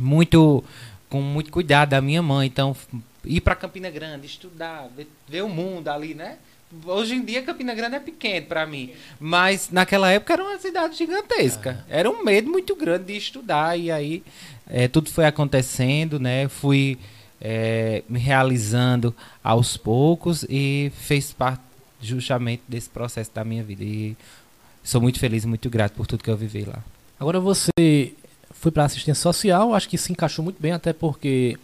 [0.01, 0.65] Muito,
[1.09, 2.49] com muito cuidado da minha mãe.
[2.49, 2.77] Então,
[3.25, 6.39] ir para Campina Grande, estudar, ver, ver o mundo ali, né?
[6.87, 10.97] Hoje em dia Campina Grande é pequeno para mim, mas naquela época era uma cidade
[10.97, 11.85] gigantesca.
[11.89, 14.23] Era um medo muito grande de estudar e aí
[14.69, 16.49] é, tudo foi acontecendo, né?
[16.49, 16.97] Fui
[17.41, 21.63] é, me realizando aos poucos e fez parte
[22.01, 23.83] justamente desse processo da minha vida.
[23.83, 24.17] E
[24.85, 26.79] sou muito feliz e muito grato por tudo que eu vivi lá.
[27.19, 28.15] Agora você
[28.53, 31.59] foi para assistência social, acho que se encaixou muito bem, até porque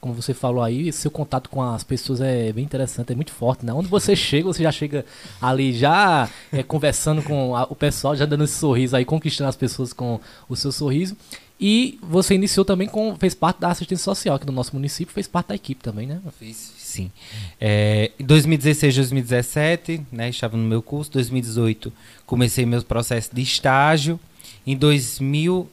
[0.00, 3.64] como você falou aí, seu contato com as pessoas é bem interessante, é muito forte,
[3.64, 3.72] né?
[3.72, 5.04] Onde você chega, você já chega
[5.40, 9.56] ali já é, conversando com a, o pessoal, já dando esse sorriso aí, conquistando as
[9.56, 11.16] pessoas com o seu sorriso.
[11.58, 15.26] E você iniciou também com, fez parte da assistência social aqui do nosso município, fez
[15.26, 16.20] parte da equipe também, né?
[16.38, 17.10] Fiz, sim.
[17.58, 21.10] É, em 2016, 2017, né, estava no meu curso.
[21.12, 21.90] 2018,
[22.26, 24.20] comecei meu processo de estágio.
[24.66, 25.70] Em 2000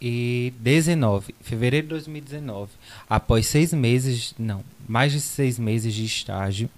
[0.00, 2.70] 2019, fevereiro de 2019,
[3.08, 6.70] após seis meses, não, mais de seis meses de estágio,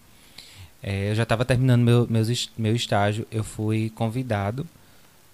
[0.83, 4.67] é, eu já estava terminando meu, meus, meu estágio, eu fui convidado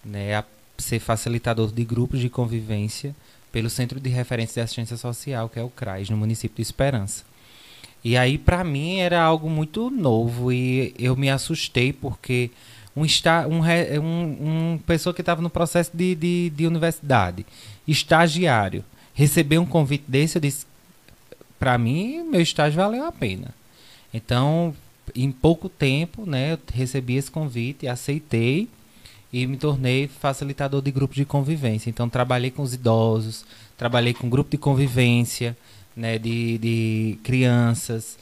[0.05, 0.45] né, a
[0.77, 3.15] ser facilitador de grupos de convivência
[3.53, 7.25] pelo Centro de Referência de Assistência Social, que é o CRAS, no município de Esperança.
[8.05, 12.51] E aí, para mim, era algo muito novo e eu me assustei porque
[12.97, 17.45] um, um, um, um pessoa que estava no processo de, de, de universidade,
[17.87, 18.83] estagiário,
[19.15, 20.67] receber um convite desse, eu disse,
[21.59, 23.55] para mim, meu estágio valeu a pena.
[24.13, 24.75] Então,
[25.15, 28.69] em pouco tempo, né, eu recebi esse convite, aceitei
[29.33, 31.91] e me tornei facilitador de grupos de convivência.
[31.91, 33.45] Então, trabalhei com os idosos,
[33.77, 35.57] trabalhei com grupo de convivência,
[35.95, 38.19] né, de, de crianças,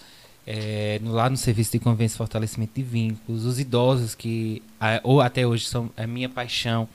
[0.46, 4.62] é, lá no Serviço de Convivência e Fortalecimento de Vínculos, os idosos que
[5.02, 6.88] ou até hoje são a minha paixão.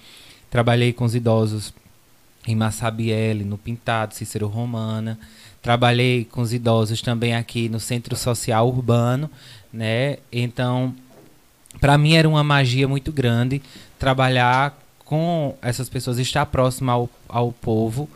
[0.49, 1.73] Trabalhei com os idosos
[2.47, 5.19] em Massabielle, no Pintado, Cícero Romana.
[5.61, 9.29] Trabalhei com os idosos também aqui no Centro Social Urbano,
[9.73, 10.17] né?
[10.31, 10.95] Então,
[11.79, 13.61] para mim era uma magia muito grande
[13.97, 18.07] trabalhar com essas pessoas, estar próximo ao, ao povo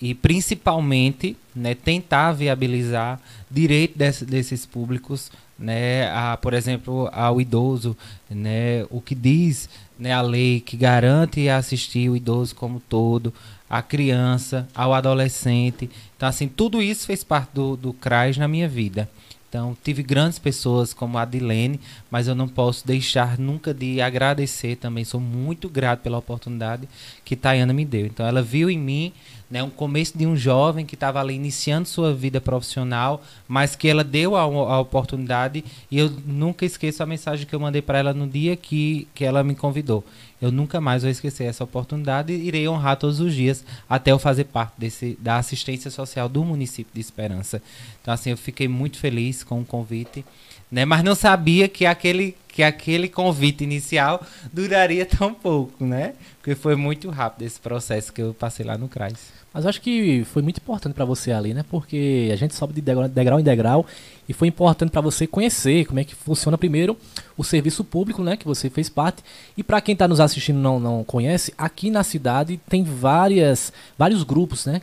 [0.00, 7.96] e principalmente né, tentar viabilizar direito desse, desses públicos, né, a, por exemplo, ao idoso,
[8.30, 13.32] né, o que diz né, a lei que garante assistir o idoso como todo,
[13.68, 15.90] a criança, ao adolescente.
[16.16, 19.08] Então, assim, tudo isso fez parte do, do CRAS na minha vida.
[19.48, 24.76] Então, tive grandes pessoas como a Adilene, mas eu não posso deixar nunca de agradecer
[24.76, 25.04] também.
[25.04, 26.88] Sou muito grato pela oportunidade
[27.24, 28.06] que Tayana me deu.
[28.06, 29.12] Então, ela viu em mim
[29.50, 33.88] né, um começo de um jovem que estava ali iniciando sua vida profissional, mas que
[33.88, 37.98] ela deu a, a, oportunidade e eu nunca esqueço a mensagem que eu mandei para
[37.98, 40.04] ela no dia que, que ela me convidou.
[40.40, 44.18] Eu nunca mais vou esquecer essa oportunidade e irei honrar todos os dias até eu
[44.18, 47.60] fazer parte desse, da assistência social do município de Esperança.
[48.00, 50.24] Então, assim, eu fiquei muito feliz com o convite,
[50.70, 50.84] né?
[50.84, 56.14] Mas não sabia que aquele, que aquele convite inicial duraria tão pouco, né?
[56.38, 59.39] Porque foi muito rápido esse processo que eu passei lá no CRAS.
[59.52, 61.64] Mas eu acho que foi muito importante para você ali, né?
[61.68, 63.84] Porque a gente sobe de degrau, em degrau
[64.28, 66.96] e foi importante para você conhecer como é que funciona primeiro
[67.36, 68.36] o serviço público, né?
[68.36, 69.24] Que você fez parte.
[69.56, 74.22] E para quem está nos assistindo não não conhece, aqui na cidade tem várias vários
[74.22, 74.82] grupos, né?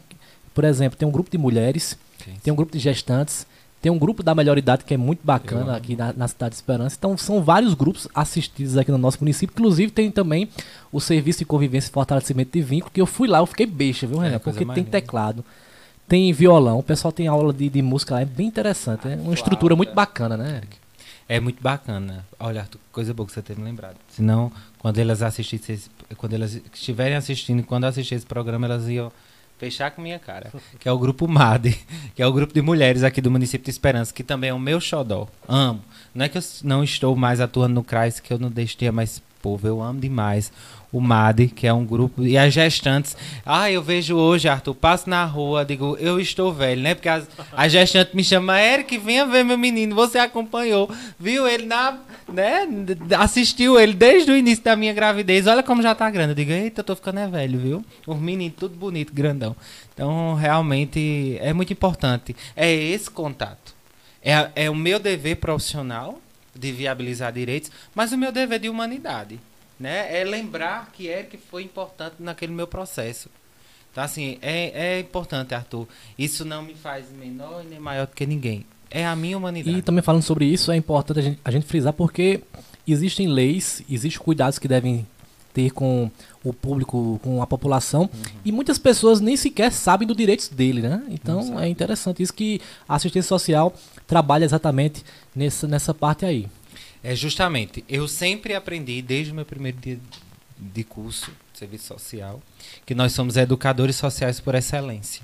[0.53, 2.33] Por exemplo, tem um grupo de mulheres, sim.
[2.43, 3.47] tem um grupo de gestantes,
[3.81, 6.55] tem um grupo da melhor idade que é muito bacana aqui na, na, cidade de
[6.55, 6.95] Esperança.
[6.97, 9.53] Então são vários grupos assistidos aqui no nosso município.
[9.53, 10.49] Inclusive tem também
[10.91, 14.07] o serviço de convivência e fortalecimento de vínculo, que eu fui lá, eu fiquei beixa,
[14.07, 14.39] viu, é, Renan?
[14.39, 15.45] Porque tem teclado,
[16.07, 19.07] tem violão, o pessoal tem aula de, de música lá, é bem interessante.
[19.07, 20.77] É uma estrutura muito bacana, né, Eric?
[21.29, 22.25] É muito bacana.
[22.39, 23.97] Olha, Arthur, coisa boa que você ter me lembrado.
[24.09, 25.77] Senão, quando elas assistissem,
[26.15, 29.11] quando elas estiverem assistindo, quando assistir esse programa, elas iam
[29.57, 31.77] fechar com minha cara, que é o grupo MAD,
[32.15, 34.59] que é o grupo de mulheres aqui do município de Esperança, que também é o
[34.59, 35.27] meu xodó.
[35.47, 35.83] Amo.
[36.13, 39.21] Não é que eu não estou mais atuando no CRAS, que eu não deixei mais
[39.41, 40.51] povo, eu amo demais
[40.97, 43.15] o MAD, que é um grupo, e as gestantes.
[43.45, 46.95] Ah, eu vejo hoje, Arthur, passo na rua, digo, eu estou velho, né?
[46.95, 51.65] Porque as, a gestante me chama, Eric, venha ver meu menino, você acompanhou, viu ele
[51.65, 52.67] na, né?
[53.19, 56.31] Assistiu ele desde o início da minha gravidez, olha como já tá grande.
[56.31, 57.85] Eu digo, eita, eu tô ficando é velho, viu?
[58.05, 59.55] Os meninos, tudo bonito, grandão.
[59.93, 62.35] Então, realmente, é muito importante.
[62.55, 63.75] É esse contato.
[64.23, 66.19] É, é o meu dever profissional
[66.55, 69.39] de viabilizar direitos, mas o meu dever de humanidade
[69.79, 70.19] né?
[70.19, 73.29] É lembrar que Eric foi importante naquele meu processo.
[73.91, 75.87] Então, assim, é, é importante, Arthur.
[76.17, 78.65] Isso não me faz menor nem maior do que ninguém.
[78.89, 79.77] É a minha humanidade.
[79.77, 82.41] E também falando sobre isso, é importante a gente, a gente frisar porque
[82.87, 85.05] existem leis, existem cuidados que devem
[85.53, 86.11] ter com
[86.43, 88.09] o público, com a população, uhum.
[88.45, 91.03] e muitas pessoas nem sequer sabem dos direitos dele, né?
[91.09, 93.73] Então é interessante isso que a assistência social
[94.05, 95.03] trabalha exatamente
[95.35, 96.47] nessa, nessa parte aí.
[97.07, 99.97] É justamente, eu sempre aprendi desde o meu primeiro dia
[100.57, 102.41] de curso de serviço social
[102.85, 105.21] que nós somos educadores sociais por excelência.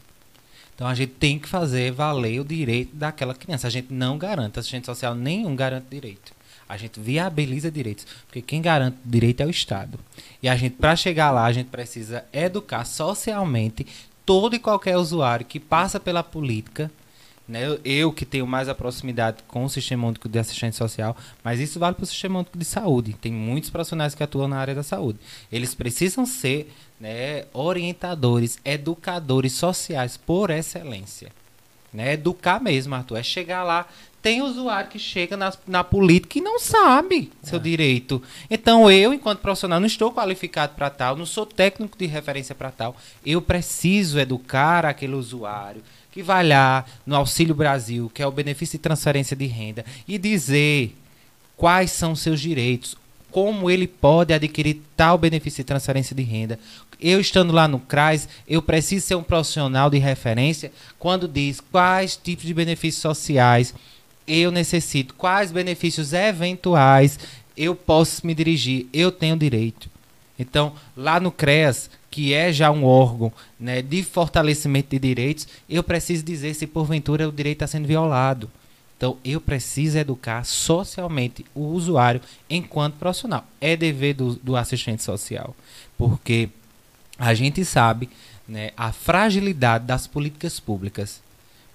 [0.73, 3.67] Então a gente tem que fazer valer o direito daquela criança.
[3.67, 6.31] A gente não garante, assistente social nenhum garante direito.
[6.69, 9.99] A gente viabiliza direitos, porque quem garante direito é o Estado.
[10.41, 13.85] E a gente, para chegar lá, a gente precisa educar socialmente
[14.25, 16.89] todo e qualquer usuário que passa pela política
[17.47, 17.77] né?
[17.83, 21.79] Eu, que tenho mais a proximidade com o sistema único de assistência social, mas isso
[21.79, 23.15] vale para o sistema único de saúde.
[23.19, 25.19] Tem muitos profissionais que atuam na área da saúde.
[25.51, 31.31] Eles precisam ser né, orientadores, educadores sociais por excelência.
[31.93, 32.13] Né?
[32.13, 33.17] Educar mesmo, Arthur.
[33.17, 33.87] É chegar lá.
[34.21, 37.61] Tem usuário que chega na, na política e não sabe seu é.
[37.61, 38.23] direito.
[38.49, 42.71] Então, eu, enquanto profissional, não estou qualificado para tal, não sou técnico de referência para
[42.71, 42.95] tal.
[43.25, 48.77] Eu preciso educar aquele usuário que vai lá no Auxílio Brasil, que é o benefício
[48.77, 50.95] de transferência de renda, e dizer
[51.57, 52.95] quais são seus direitos,
[53.31, 56.59] como ele pode adquirir tal benefício de transferência de renda.
[57.01, 62.15] Eu estando lá no CRAS, eu preciso ser um profissional de referência quando diz quais
[62.15, 63.73] tipos de benefícios sociais
[64.27, 67.19] eu necessito, quais benefícios eventuais
[67.57, 69.89] eu posso me dirigir, eu tenho direito.
[70.37, 75.81] Então, lá no CREAS, que é já um órgão né, de fortalecimento de direitos, eu
[75.81, 78.51] preciso dizer se porventura o direito está sendo violado.
[78.95, 83.43] Então, eu preciso educar socialmente o usuário enquanto profissional.
[83.59, 85.55] É dever do, do assistente social.
[85.97, 86.49] Porque
[87.17, 88.07] a gente sabe
[88.47, 91.19] né, a fragilidade das políticas públicas.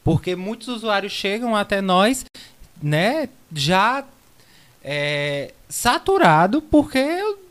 [0.05, 2.25] Porque muitos usuários chegam até nós
[2.81, 4.05] né, já
[4.85, 7.05] é, saturado porque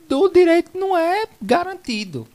[0.09, 2.25] o, direito não é garantido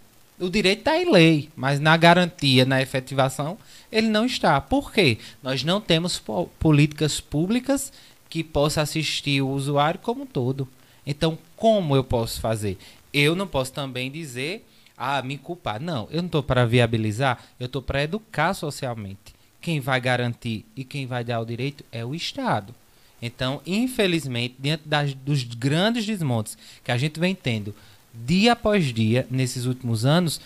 [0.43, 3.57] o direito está em lei, mas na garantia, na efetivação,
[3.93, 4.61] ele não está.
[4.61, 5.19] Por quê?
[5.41, 6.21] Nós não temos
[6.59, 7.93] políticas públicas
[8.29, 10.69] que possa assistir o usuário como um todo.
[11.07, 12.77] Então, como eu posso fazer?
[13.13, 14.67] Eu não posso também dizer,
[14.99, 15.81] ah, me culpar.
[15.81, 19.35] Não, eu não estou para viabilizar, eu estou para educar socialmente.
[19.61, 22.75] Quem vai garantir e quem vai dar o direito é o Estado.
[23.21, 27.73] Então, infelizmente, dentro das, dos grandes desmontes que a gente vem tendo
[28.15, 30.41] dia após dia, nesses últimos anos,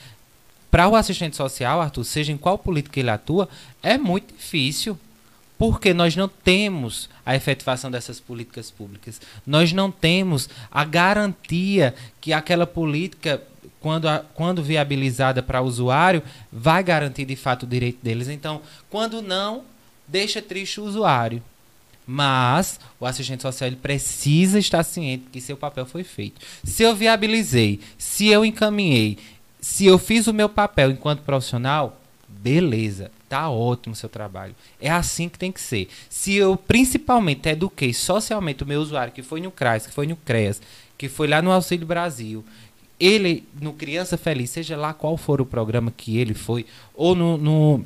[0.71, 3.49] para o assistente social, Arthur, seja em qual política ele atua,
[3.83, 4.99] é muito difícil.
[5.59, 9.19] Porque nós não temos a efetivação dessas políticas públicas.
[9.47, 13.43] Nós não temos a garantia que aquela política
[13.81, 18.29] quando, a, quando viabilizada para o usuário, vai garantir de fato o direito deles.
[18.29, 19.65] Então, quando não,
[20.09, 21.43] deixa triste o usuário.
[22.07, 26.41] Mas o assistente social ele precisa estar ciente que seu papel foi feito.
[26.63, 29.19] Se eu viabilizei, se eu encaminhei,
[29.61, 34.55] se eu fiz o meu papel enquanto profissional, beleza, tá ótimo o seu trabalho.
[34.81, 35.89] É assim que tem que ser.
[36.09, 40.15] Se eu principalmente eduquei socialmente o meu usuário, que foi no CRAS, que foi no
[40.17, 40.63] CREAS,
[40.97, 42.45] que foi lá no Auxílio Brasil,
[42.99, 46.65] ele no Criança Feliz, seja lá qual for o programa que ele foi,
[46.95, 47.85] ou no, no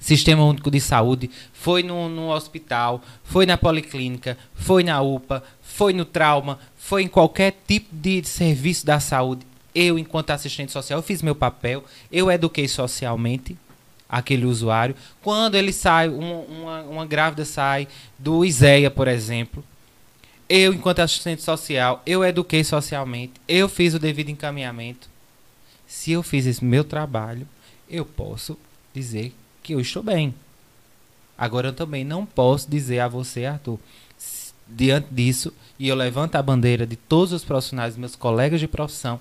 [0.00, 5.92] Sistema Único de Saúde, foi no, no hospital, foi na policlínica, foi na UPA, foi
[5.92, 9.46] no trauma, foi em qualquer tipo de serviço da saúde.
[9.74, 13.56] Eu, enquanto assistente social, fiz meu papel, eu eduquei socialmente
[14.08, 14.96] aquele usuário.
[15.22, 17.86] Quando ele sai, uma, uma, uma grávida sai
[18.18, 19.62] do ISEA, por exemplo,
[20.48, 25.08] eu, enquanto assistente social, eu eduquei socialmente, eu fiz o devido encaminhamento.
[25.86, 27.46] Se eu fiz esse meu trabalho,
[27.88, 28.58] eu posso
[28.92, 29.32] dizer
[29.62, 30.34] que eu estou bem.
[31.36, 33.78] Agora eu também não posso dizer a você, Arthur,
[34.68, 39.20] diante disso, e eu levanto a bandeira de todos os profissionais, meus colegas de profissão,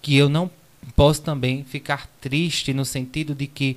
[0.00, 0.50] que eu não
[0.96, 3.76] posso também ficar triste no sentido de que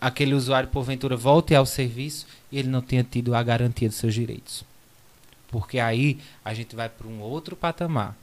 [0.00, 4.14] aquele usuário porventura volte ao serviço e ele não tenha tido a garantia dos seus
[4.14, 4.64] direitos.
[5.50, 8.16] Porque aí a gente vai para um outro patamar,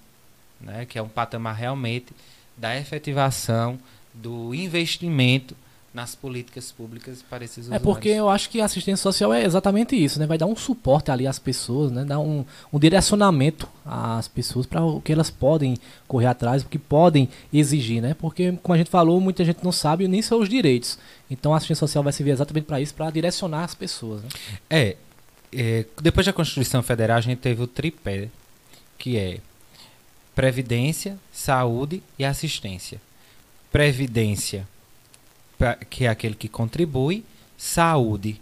[0.60, 0.86] né?
[0.86, 2.14] que é um patamar realmente
[2.58, 3.80] da efetivação,
[4.14, 5.56] do investimento
[5.94, 7.82] nas políticas públicas para esses usuários.
[7.82, 10.26] É porque eu acho que a assistência social é exatamente isso, né?
[10.26, 12.04] Vai dar um suporte ali às pessoas, né?
[12.04, 15.78] Dar um, um direcionamento às pessoas para o que elas podem
[16.08, 18.16] correr atrás, o que podem exigir, né?
[18.16, 20.98] Porque, como a gente falou, muita gente não sabe nem seus direitos.
[21.30, 24.24] Então a assistência social vai servir exatamente para isso, para direcionar as pessoas.
[24.24, 24.30] Né?
[24.70, 24.98] É,
[25.52, 28.30] é, depois da Constituição Federal, a gente teve o tripé,
[28.98, 29.38] que é
[30.34, 33.00] Previdência, Saúde e Assistência.
[33.72, 34.68] Previdência,
[35.90, 37.24] que é aquele que contribui,
[37.58, 38.40] saúde,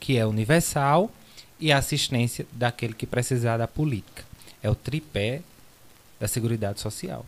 [0.00, 1.10] que é universal,
[1.58, 4.24] e assistência daquele que precisar da política.
[4.62, 5.40] É o tripé
[6.18, 7.24] da Seguridade Social.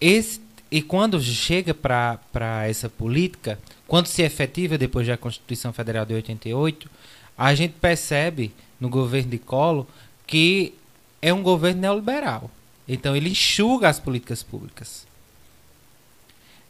[0.00, 6.14] Esse, e quando chega para essa política, quando se efetiva depois da Constituição Federal de
[6.14, 6.90] 88,
[7.36, 9.86] a gente percebe no governo de Collor
[10.26, 10.74] que
[11.20, 12.50] é um governo neoliberal.
[12.88, 15.06] Então ele enxuga as políticas públicas.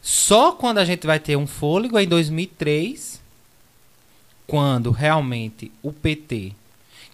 [0.02, 3.22] Só quando a gente vai ter um fôlego é em 2003,
[4.48, 6.52] quando realmente o PT,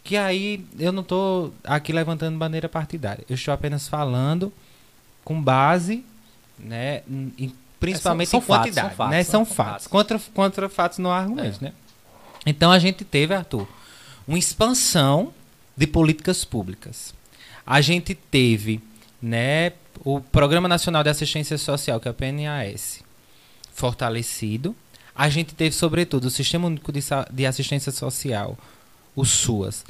[0.03, 4.51] que aí eu não estou aqui levantando bandeira partidária, eu estou apenas falando
[5.23, 6.03] com base,
[6.59, 9.87] né, em, principalmente é, são, são em quantidade, fatos, né, são, são fatos, fatos.
[9.87, 11.67] Contra, contra fatos não há argumentos, é.
[11.67, 11.73] né?
[12.47, 13.69] Então a gente teve, Arthur,
[14.27, 15.33] uma expansão
[15.77, 17.15] de políticas públicas.
[17.67, 18.81] A gente teve,
[19.21, 19.73] né,
[20.05, 23.03] o Programa Nacional de Assistência Social, que é o PNAS,
[23.73, 24.75] fortalecido.
[25.15, 27.01] A gente teve, sobretudo, o Sistema Único de,
[27.31, 28.57] de Assistência Social,
[29.17, 29.85] o SUAS,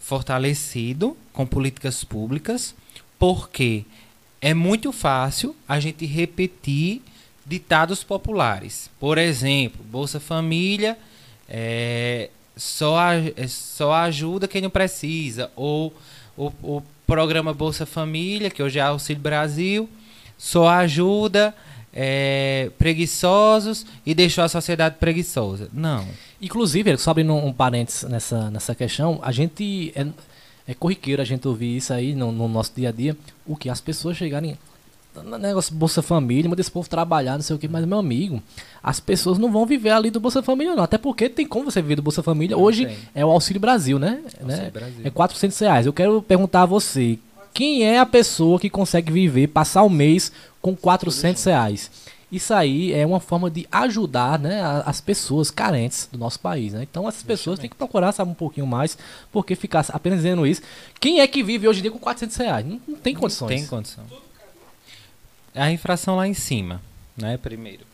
[0.00, 2.74] fortalecido com políticas públicas,
[3.18, 3.84] porque
[4.40, 7.02] é muito fácil a gente repetir
[7.46, 8.90] ditados populares.
[8.98, 10.98] Por exemplo, Bolsa Família
[11.48, 13.06] é, só,
[13.48, 15.50] só ajuda quem não precisa.
[15.54, 15.94] Ou
[16.36, 19.88] o programa Bolsa Família, que hoje é Auxílio Brasil,
[20.36, 21.54] só ajuda
[21.92, 25.68] é, preguiçosos e deixou a sociedade preguiçosa.
[25.72, 26.06] Não.
[26.40, 29.92] Inclusive, só abrindo um parênteses nessa, nessa questão, a gente.
[29.94, 30.06] É,
[30.66, 33.68] é corriqueiro a gente ouvir isso aí no, no nosso dia a dia, o que
[33.68, 34.56] as pessoas chegarem
[35.38, 38.42] negócio Bolsa Família, manda esse povo trabalhar, não sei o que, mas meu amigo,
[38.82, 40.84] as pessoas não vão viver ali do Bolsa Família, não.
[40.84, 42.56] Até porque tem como você viver do Bolsa Família.
[42.56, 42.96] Hoje tem.
[43.14, 44.20] é o Auxílio Brasil, né?
[44.24, 44.70] Auxílio né?
[44.70, 45.00] Brasil.
[45.04, 45.86] É 400 reais.
[45.86, 47.18] Eu quero perguntar a você,
[47.52, 51.90] quem é a pessoa que consegue viver, passar o mês com 400 reais?
[52.30, 56.72] Isso aí é uma forma de ajudar né, as pessoas carentes do nosso país.
[56.72, 56.86] Né?
[56.90, 58.96] Então essas pessoas têm que procurar saber um pouquinho mais,
[59.30, 60.62] porque ficar apenas dizendo isso.
[60.98, 62.64] Quem é que vive hoje em dia com 400 reais?
[62.64, 63.50] Não, não tem condições.
[63.50, 64.04] Não tem condição
[65.54, 66.80] a infração lá em cima,
[67.16, 67.36] né?
[67.36, 67.84] Primeiro.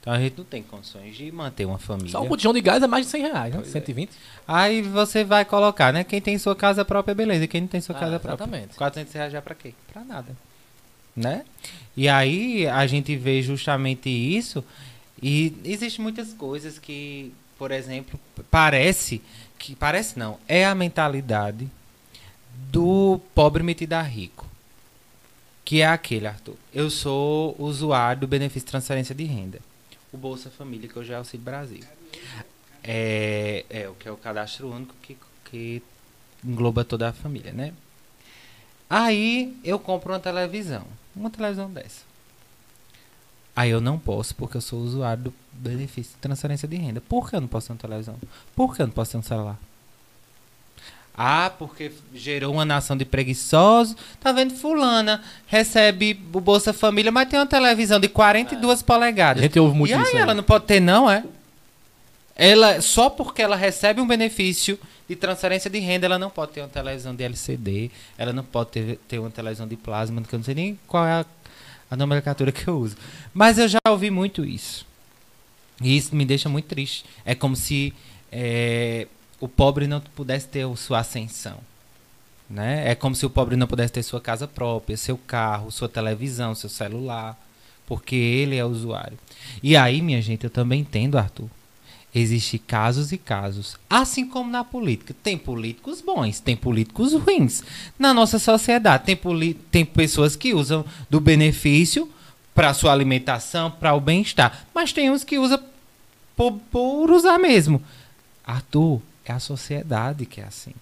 [0.00, 2.12] Então a gente não tem condições de manter uma família.
[2.12, 3.60] Só um botijão de gás é mais de 100 reais, né?
[3.60, 4.08] Pois 120.
[4.08, 4.12] É.
[4.46, 6.04] Aí você vai colocar, né?
[6.04, 7.48] Quem tem sua casa própria, beleza.
[7.48, 8.44] Quem não tem sua ah, casa própria.
[8.44, 8.76] Exatamente.
[8.76, 9.74] 400 reais já pra quê?
[9.92, 10.36] Pra nada.
[11.16, 11.44] Né?
[11.96, 14.64] E aí a gente vê justamente isso.
[15.20, 19.20] E existem muitas coisas que, por exemplo, parece
[19.58, 21.68] que parece não, é a mentalidade
[22.70, 24.45] do pobre metido a rico
[25.66, 26.54] que é aquele, Arthur.
[26.72, 29.58] Eu sou usuário do benefício de transferência de renda.
[30.12, 31.82] O Bolsa Família, que hoje é Auxílio Brasil.
[32.84, 35.18] É, é o que é o cadastro único que,
[35.50, 35.82] que
[36.44, 37.74] engloba toda a família, né?
[38.88, 40.86] Aí eu compro uma televisão.
[41.16, 42.02] Uma televisão dessa.
[43.56, 47.00] Aí eu não posso, porque eu sou usuário do benefício de transferência de renda.
[47.00, 48.16] Por que eu não posso ter uma televisão?
[48.54, 49.58] Por que eu não posso ter um celular?
[51.16, 53.96] Ah, porque gerou uma nação de preguiçosos.
[54.20, 54.54] Tá vendo?
[54.54, 59.42] Fulana recebe o Bolsa Família, mas tem uma televisão de 42 A polegadas.
[59.42, 60.22] gente ouve muito e aí, isso aí.
[60.22, 61.24] ela não pode ter, não, é?
[62.34, 66.60] Ela, só porque ela recebe um benefício de transferência de renda, ela não pode ter
[66.60, 70.38] uma televisão de LCD, ela não pode ter, ter uma televisão de plasma, que eu
[70.38, 71.26] não sei nem qual é a,
[71.90, 72.96] a nomenclatura que eu uso.
[73.32, 74.84] Mas eu já ouvi muito isso.
[75.80, 77.04] E isso me deixa muito triste.
[77.24, 77.94] É como se
[78.30, 79.06] é,
[79.40, 81.58] o pobre não pudesse ter sua ascensão.
[82.48, 82.90] Né?
[82.90, 86.54] É como se o pobre não pudesse ter sua casa própria, seu carro, sua televisão,
[86.54, 87.36] seu celular,
[87.86, 89.18] porque ele é usuário.
[89.62, 91.48] E aí, minha gente, eu também entendo, Arthur.
[92.14, 93.76] Existem casos e casos.
[93.90, 95.14] Assim como na política.
[95.22, 97.62] Tem políticos bons, tem políticos ruins.
[97.98, 99.18] Na nossa sociedade, tem,
[99.70, 102.10] tem pessoas que usam do benefício
[102.54, 104.66] para sua alimentação, para o bem-estar.
[104.74, 105.60] Mas tem uns que usam
[106.34, 107.82] por, por usar mesmo.
[108.46, 110.72] Arthur, é a sociedade que é assim.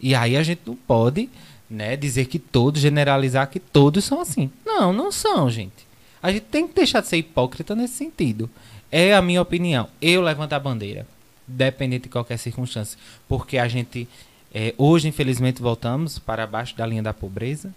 [0.00, 1.28] E aí a gente não pode
[1.68, 4.50] né, dizer que todos, generalizar que todos são assim.
[4.64, 5.86] Não, não são, gente.
[6.22, 8.48] A gente tem que deixar de ser hipócrita nesse sentido.
[8.90, 9.88] É a minha opinião.
[10.00, 11.06] Eu levanto a bandeira,
[11.46, 12.98] dependente de qualquer circunstância.
[13.28, 14.08] Porque a gente,
[14.52, 17.74] é, hoje, infelizmente, voltamos para baixo da linha da pobreza.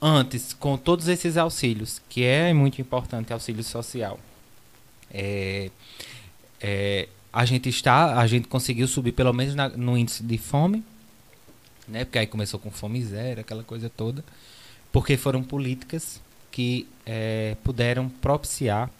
[0.00, 4.18] Antes, com todos esses auxílios, que é muito importante, auxílio social,
[5.12, 5.70] é,
[6.60, 10.84] é, a gente está, a gente conseguiu subir pelo menos na- no índice de fome,
[11.88, 12.04] né?
[12.04, 14.24] Porque aí começou com fome zero, aquela coisa toda,
[14.92, 16.20] porque foram políticas
[16.50, 18.90] que é, puderam propiciar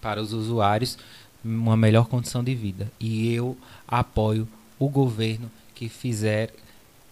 [0.00, 0.98] para os usuários
[1.44, 2.90] uma melhor condição de vida.
[2.98, 3.56] E eu
[3.86, 4.48] apoio
[4.78, 6.52] o governo que fizer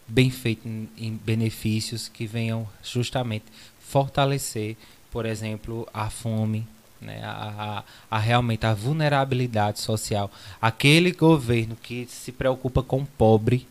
[0.06, 3.44] bem feito em, em benefícios que venham justamente
[3.78, 4.76] fortalecer,
[5.10, 6.66] por exemplo, a fome,
[7.00, 10.30] né, a, a, a realmente a vulnerabilidade social.
[10.60, 13.66] Aquele governo que se preocupa com o pobre,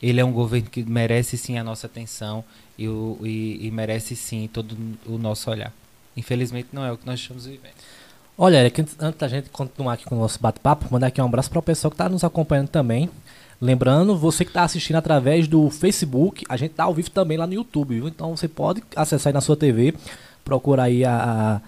[0.00, 2.44] ele é um governo que merece sim a nossa atenção
[2.78, 5.72] e, o, e, e merece sim todo o nosso olhar.
[6.16, 7.72] Infelizmente não é o que nós estamos vivendo.
[8.36, 11.50] Olha, Eric, antes da gente continuar aqui com o nosso bate-papo, mandar aqui um abraço
[11.50, 13.08] para o pessoal que está nos acompanhando também.
[13.60, 17.46] Lembrando, você que está assistindo através do Facebook, a gente está ao vivo também lá
[17.46, 18.08] no YouTube, viu?
[18.08, 19.94] Então você pode acessar aí na sua TV,
[20.44, 21.60] procurar aí a, a-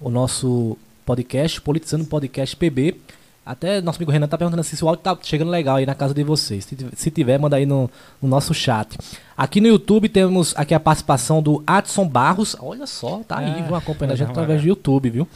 [0.00, 2.96] o nosso podcast, Politizando Podcast PB.
[3.44, 5.94] Até nosso amigo Renan tá perguntando assim, se o áudio tá chegando legal aí na
[5.94, 6.64] casa de vocês.
[6.64, 7.90] Se tiver, se tiver, manda aí no,
[8.22, 8.96] no nosso chat.
[9.36, 12.54] Aqui no YouTube temos aqui a participação do Adson Barros.
[12.60, 13.74] Olha só, tá aí, Ah, viu?
[13.74, 15.28] Acompanhando a gente através do YouTube, viu?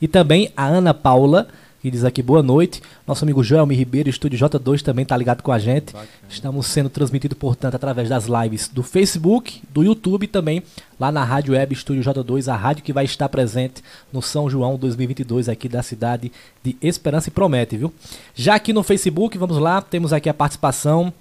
[0.00, 1.48] E também a Ana Paula,
[1.82, 2.80] que diz aqui boa noite.
[3.04, 5.92] Nosso amigo Joelmi Ribeiro, Estúdio J2, também tá ligado com a gente.
[6.28, 10.62] Estamos sendo transmitidos, portanto, através das lives do Facebook, do YouTube e também
[10.98, 14.76] lá na Rádio Web Estúdio J2, a rádio que vai estar presente no São João
[14.76, 16.30] 2022 aqui da cidade
[16.62, 17.92] de Esperança e Promete, viu?
[18.32, 21.12] Já aqui no Facebook, vamos lá, temos aqui a participação.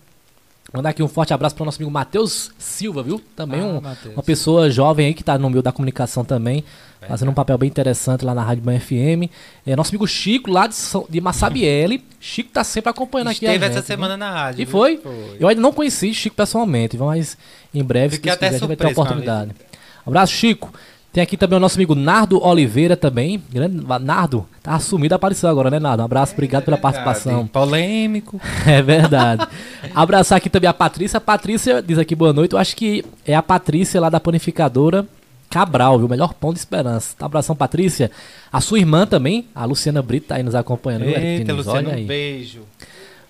[0.74, 3.22] Mandar aqui um forte abraço para o nosso amigo Matheus Silva, viu?
[3.36, 3.82] Também Ah, um,
[4.14, 6.64] uma pessoa jovem aí que está no meio da comunicação também,
[7.06, 9.28] fazendo um papel bem interessante lá na Rádio Ban FM.
[9.68, 12.02] É, nosso amigo Chico, lá de, São- de Massabielle.
[12.22, 13.84] Chico tá sempre acompanhando aqui a Esteve essa viu?
[13.88, 14.62] semana na rádio.
[14.62, 14.72] E viu?
[14.72, 15.02] foi?
[15.38, 17.38] Eu ainda não conheci Chico pessoalmente, mas
[17.74, 19.52] em breve, se Fiquei até quiser, a gente vai ter surpreso a oportunidade.
[20.06, 20.74] Abraço, Chico.
[21.12, 23.42] Tem aqui também o nosso amigo Nardo Oliveira também.
[23.52, 26.02] Grande Nardo, tá assumido, apareceu agora, né, Nardo?
[26.02, 27.48] Um abraço, obrigado pela participação.
[27.48, 28.40] Polêmico.
[28.66, 29.46] É verdade.
[29.94, 31.18] Abraçar aqui também a Patrícia.
[31.18, 32.54] A Patrícia diz aqui boa noite.
[32.54, 35.06] Eu acho que é a Patrícia lá da panificadora
[35.52, 36.08] Cabral, viu?
[36.08, 37.14] Melhor pão de esperança.
[37.18, 38.10] Tá, abração, Patrícia.
[38.52, 41.04] A sua irmã também, a Luciana Brito, tá aí nos acompanhando.
[41.04, 42.04] Eita, aí.
[42.04, 42.62] um beijo.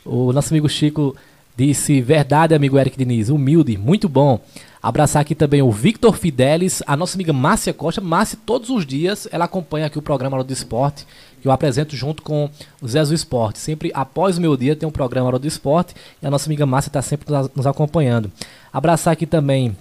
[0.05, 1.15] O nosso amigo Chico
[1.55, 4.39] disse: Verdade, amigo Eric Diniz, humilde, muito bom.
[4.83, 8.01] Abraçar aqui também o Victor Fidelis, a nossa amiga Márcia Costa.
[8.01, 11.05] Márcia, todos os dias, ela acompanha aqui o programa Hora do Esporte,
[11.39, 12.49] que eu apresento junto com
[12.81, 13.59] o Zé do Esporte.
[13.59, 16.65] Sempre após o meu dia tem um programa Hora do Esporte e a nossa amiga
[16.65, 18.31] Márcia está sempre nos- nos acompanhando.
[18.73, 19.77] Abraçar aqui também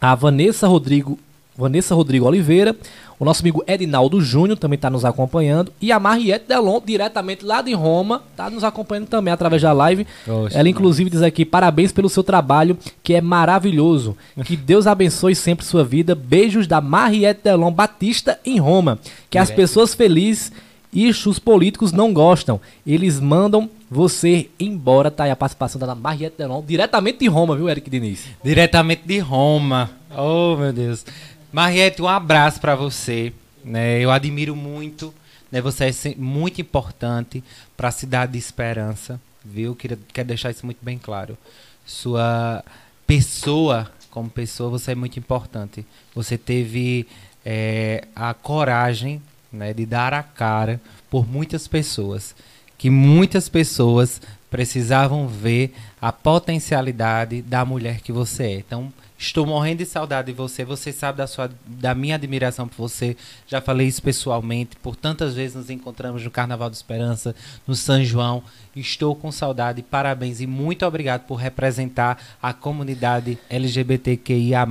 [0.00, 1.16] a Vanessa Rodrigo,
[1.58, 2.76] Vanessa Rodrigo Oliveira,
[3.18, 7.60] o nosso amigo Edinaldo Júnior também está nos acompanhando e a Mariette Delon, diretamente lá
[7.60, 10.06] de Roma, está nos acompanhando também através da live.
[10.24, 14.16] Oxe, Ela inclusive diz aqui: "Parabéns pelo seu trabalho, que é maravilhoso.
[14.44, 16.14] Que Deus abençoe sempre sua vida.
[16.14, 19.00] Beijos da Mariette Delon Batista em Roma.
[19.28, 20.52] Que as pessoas felizes
[20.92, 22.60] e os políticos não gostam.
[22.86, 27.68] Eles mandam você embora." Tá aí a participação da Mariette Delon diretamente de Roma, viu,
[27.68, 28.26] Eric Diniz?
[28.44, 29.90] Diretamente de Roma.
[30.16, 31.04] Oh, meu Deus.
[31.52, 33.32] Mariette, um abraço pra você.
[33.64, 34.00] Né?
[34.00, 35.14] Eu admiro muito.
[35.50, 35.60] Né?
[35.60, 37.42] Você é muito importante
[37.76, 39.20] para a cidade de Esperança.
[39.44, 39.74] Viu?
[39.74, 41.38] Quero deixar isso muito bem claro.
[41.86, 42.62] Sua
[43.06, 45.86] pessoa, como pessoa, você é muito importante.
[46.14, 47.06] Você teve
[47.44, 50.78] é, a coragem né, de dar a cara
[51.08, 52.34] por muitas pessoas,
[52.76, 54.20] que muitas pessoas
[54.50, 58.54] precisavam ver a potencialidade da mulher que você é.
[58.56, 60.64] Então, Estou morrendo de saudade de você.
[60.64, 63.16] Você sabe da, sua, da minha admiração por você.
[63.48, 64.76] Já falei isso pessoalmente.
[64.76, 67.34] Por tantas vezes nos encontramos no Carnaval da Esperança,
[67.66, 68.44] no São João.
[68.76, 69.82] Estou com saudade.
[69.82, 74.64] Parabéns e muito obrigado por representar a comunidade LGBTQIA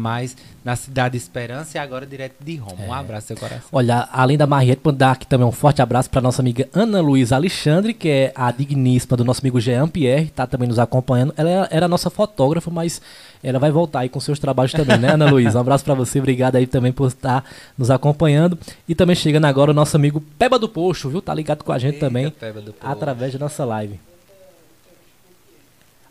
[0.63, 2.83] na cidade de Esperança e agora direto de Roma.
[2.83, 2.87] É.
[2.87, 3.67] Um abraço, seu coração.
[3.71, 7.35] Olha, além da Mariette, mandar aqui também um forte abraço para nossa amiga Ana Luísa
[7.35, 11.33] Alexandre, que é a digníssima do nosso amigo Jean Pierre, está também nos acompanhando.
[11.35, 13.01] Ela era nossa fotógrafa, mas
[13.43, 15.57] ela vai voltar aí com seus trabalhos também, né, Ana Luísa?
[15.57, 17.43] Um abraço para você, obrigado aí também por estar
[17.77, 18.57] nos acompanhando.
[18.87, 21.21] E também chegando agora o nosso amigo Peba do Poxo, viu?
[21.21, 22.33] Tá ligado com a gente Eita, também,
[22.81, 23.99] através da nossa live.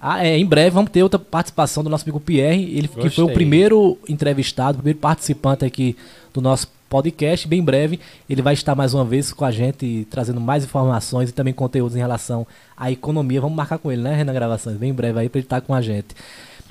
[0.00, 3.04] Ah, é, em breve vamos ter outra participação do nosso amigo Pierre, ele Gostei.
[3.04, 5.96] que foi o primeiro entrevistado, o primeiro participante aqui
[6.32, 7.48] do nosso podcast.
[7.48, 7.98] Bem breve
[8.28, 11.96] ele vai estar mais uma vez com a gente, trazendo mais informações e também conteúdos
[11.96, 12.46] em relação
[12.76, 13.40] à economia.
[13.40, 14.76] Vamos marcar com ele, né, Renan Gravações?
[14.76, 16.08] Bem breve aí para ele estar com a gente.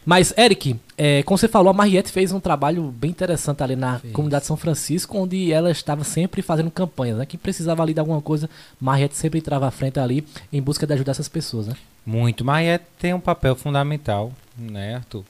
[0.05, 3.99] Mas, Eric, é, como você falou, a Mariette fez um trabalho bem interessante ali na
[3.99, 4.13] fez.
[4.13, 7.25] comunidade São Francisco, onde ela estava sempre fazendo campanhas, né?
[7.25, 8.47] Quem precisava ali de alguma coisa,
[8.79, 11.75] Mariette sempre entrava à frente ali em busca de ajudar essas pessoas, né?
[12.05, 12.45] Muito.
[12.45, 15.23] Mariette tem um papel fundamental, né, Arthur?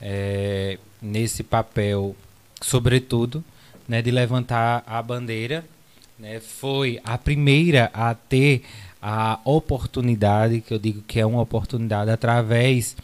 [0.00, 2.16] É, nesse papel,
[2.62, 3.44] sobretudo,
[3.86, 5.62] né, de levantar a bandeira,
[6.18, 6.40] né?
[6.40, 8.62] Foi a primeira a ter
[9.02, 12.96] a oportunidade, que eu digo que é uma oportunidade através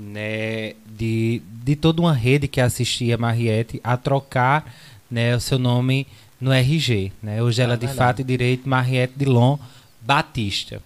[0.00, 4.74] né, de, de toda uma rede que assistia Mariette a trocar
[5.10, 6.06] né, o seu nome
[6.40, 7.12] no RG.
[7.22, 7.42] Né?
[7.42, 9.58] Hoje ela, é de fato e direito, Mariette Dilon
[10.00, 10.82] Batista.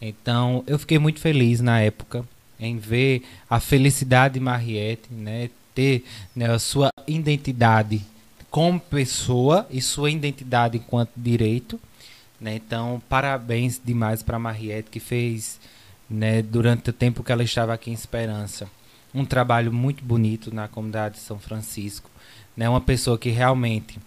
[0.00, 2.24] Então, eu fiquei muito feliz na época
[2.58, 6.04] em ver a felicidade de Mariette, né, ter
[6.34, 8.02] né, a sua identidade
[8.50, 11.80] como pessoa e sua identidade enquanto direito.
[12.40, 12.56] Né?
[12.56, 15.58] Então, parabéns demais para Mariette, que fez
[16.12, 18.68] né, durante o tempo que ela estava aqui em Esperança.
[19.14, 22.10] Um trabalho muito bonito na comunidade de São Francisco.
[22.56, 23.98] Né, uma pessoa que realmente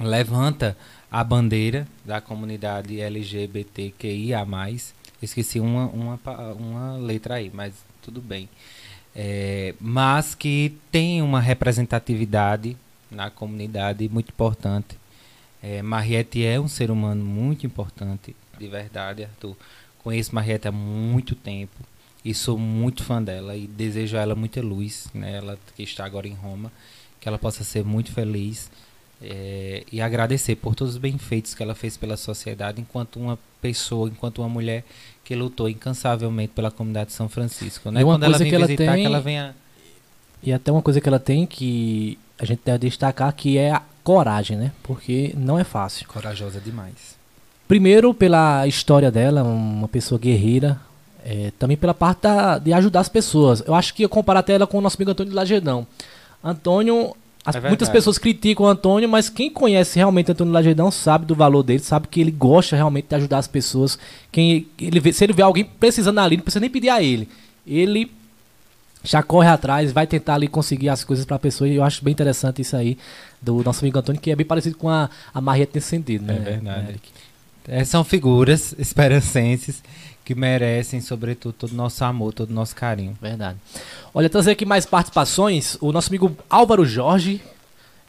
[0.00, 0.76] levanta
[1.10, 4.46] a bandeira da comunidade LGBTQIA.
[5.22, 6.20] Esqueci uma, uma,
[6.58, 8.48] uma letra aí, mas tudo bem.
[9.14, 12.76] É, mas que tem uma representatividade
[13.10, 14.98] na comunidade muito importante.
[15.62, 19.56] É, Mariette é um ser humano muito importante, de verdade, Arthur.
[20.06, 21.74] Conheço Marieta há muito tempo
[22.24, 25.38] e sou muito fã dela e desejo a ela muita luz, né?
[25.38, 26.70] Ela que está agora em Roma,
[27.20, 28.70] que ela possa ser muito feliz
[29.20, 34.08] é, e agradecer por todos os benfeitos que ela fez pela sociedade enquanto uma pessoa,
[34.08, 34.84] enquanto uma mulher
[35.24, 38.00] que lutou incansavelmente pela comunidade de São Francisco, né?
[38.00, 39.00] E uma Quando coisa ela vem que ela visitar, tem...
[39.00, 39.56] que ela venha
[40.40, 43.82] e até uma coisa que ela tem que a gente deve destacar que é a
[44.04, 44.70] coragem, né?
[44.84, 46.06] Porque não é fácil.
[46.06, 47.15] Corajosa demais.
[47.68, 50.80] Primeiro, pela história dela, uma pessoa guerreira.
[51.28, 53.60] É, também pela parte da, de ajudar as pessoas.
[53.66, 55.84] Eu acho que eu comparar até ela com o nosso amigo Antônio de Lagedão.
[56.42, 61.26] Antônio, as, é muitas pessoas criticam o Antônio, mas quem conhece realmente Antônio Lagedão sabe
[61.26, 63.98] do valor dele, sabe que ele gosta realmente de ajudar as pessoas.
[64.30, 67.28] Quem ele vê, se ele vê alguém precisando ali, não precisa nem pedir a ele.
[67.66, 68.08] Ele
[69.02, 71.68] já corre atrás, vai tentar ali conseguir as coisas para a pessoa.
[71.68, 72.96] E eu acho bem interessante isso aí
[73.40, 76.36] do nosso amigo Antônio, que é bem parecido com a, a Marieta nesse sentido, né?
[76.36, 76.88] É verdade.
[76.90, 77.08] Eric?
[77.68, 79.82] É, são figuras esperancenses
[80.24, 83.16] que merecem, sobretudo, todo o nosso amor, todo o nosso carinho.
[83.20, 83.58] Verdade.
[84.12, 85.76] Olha, trazer aqui mais participações.
[85.80, 87.40] O nosso amigo Álvaro Jorge,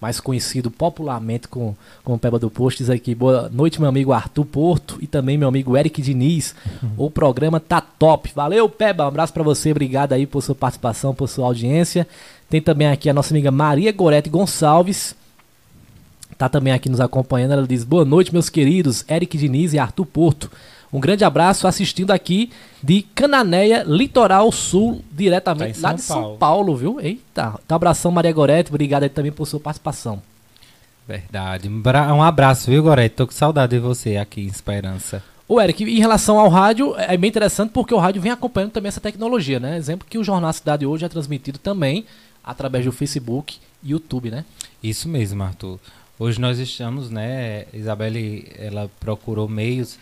[0.02, 4.46] mais conhecido popularmente com, o Peba do Posto, diz aqui: boa noite, meu amigo Arthur
[4.46, 6.56] Porto e também meu amigo Eric Diniz.
[6.98, 8.32] o programa tá top.
[8.34, 9.06] Valeu, Peba.
[9.06, 9.70] Um abraço para você.
[9.70, 12.08] Obrigado aí por sua participação, por sua audiência.
[12.50, 15.16] Tem também aqui a nossa amiga Maria Gorete Gonçalves
[16.38, 17.54] tá também aqui nos acompanhando.
[17.54, 20.52] Ela diz: Boa noite, meus queridos Eric Diniz e Arthur Porto.
[20.92, 22.50] Um grande abraço assistindo aqui
[22.82, 26.24] de Cananéia, Litoral Sul, diretamente tá lá de Paulo.
[26.24, 27.02] São Paulo, viu?
[27.02, 27.56] Eita.
[27.66, 28.70] Então, abração, Maria Gorete.
[28.70, 30.22] Obrigado aí também por sua participação.
[31.08, 31.70] Verdade.
[31.70, 33.16] Um abraço, viu, Gorete?
[33.16, 35.22] Tô com saudade de você aqui em Esperança.
[35.48, 38.90] O Eric, em relação ao rádio, é bem interessante porque o rádio vem acompanhando também
[38.90, 39.78] essa tecnologia, né?
[39.78, 42.06] Exemplo que o Jornal Cidade hoje é transmitido também
[42.44, 44.44] através do Facebook e YouTube, né?
[44.84, 45.80] Isso mesmo, Arthur.
[46.20, 50.00] Hoje nós estamos, né, Isabelle, ela procurou meios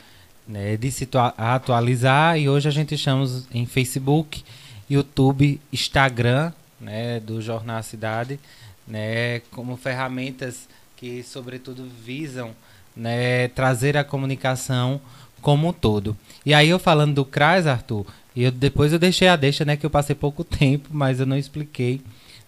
[0.47, 1.05] né, de se
[1.38, 4.41] atualizar e hoje a gente estamos em Facebook,
[4.89, 8.39] YouTube, Instagram, né, do Jornal Cidade,
[8.88, 12.55] né, como ferramentas que sobretudo visam,
[12.95, 15.01] né, trazer a comunicação
[15.41, 16.16] como um todo.
[16.45, 19.76] E aí eu falando do CRAS, Arthur, e eu, depois eu deixei a deixa, né,
[19.76, 21.99] que eu passei pouco tempo, mas eu não expliquei,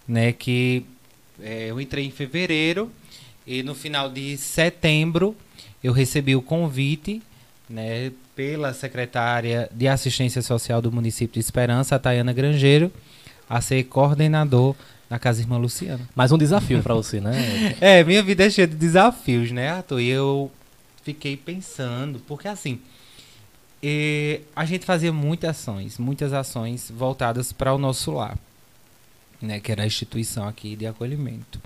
[0.08, 0.86] né, que
[1.42, 2.90] é, eu entrei em fevereiro
[3.48, 5.34] E no final de setembro
[5.82, 7.22] eu recebi o convite,
[7.66, 12.92] né, pela secretária de Assistência Social do município de Esperança, a Tayana Grangeiro,
[13.48, 14.76] a ser coordenador
[15.08, 16.06] na Casa Irmã Luciana.
[16.14, 17.74] Mais um desafio para você, né?
[17.80, 20.00] é, minha vida é cheia de desafios, né, Arthur?
[20.00, 20.52] E eu
[21.02, 22.78] fiquei pensando, porque assim,
[23.82, 28.36] e a gente fazia muitas ações, muitas ações voltadas para o nosso lar,
[29.40, 31.58] né, que era a instituição aqui de acolhimento.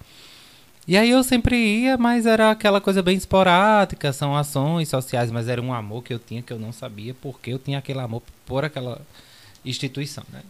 [0.87, 5.49] E aí eu sempre ia, mas era aquela coisa bem esporádica, são ações sociais, mas
[5.49, 8.21] era um amor que eu tinha que eu não sabia porque eu tinha aquele amor
[8.45, 9.01] por aquela
[9.65, 10.43] instituição, né?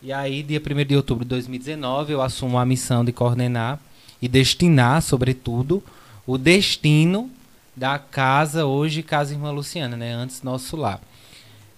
[0.00, 3.78] E aí, dia 1 de outubro de 2019, eu assumo a missão de coordenar
[4.20, 5.82] e destinar, sobretudo,
[6.24, 7.28] o destino
[7.74, 10.12] da casa, hoje Casa Irmã Luciana, né?
[10.12, 11.00] Antes nosso lar.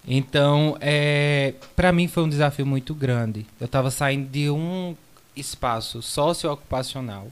[0.07, 3.47] Então, é, para mim foi um desafio muito grande.
[3.59, 4.95] Eu estava saindo de um
[5.35, 7.29] espaço socioocupacional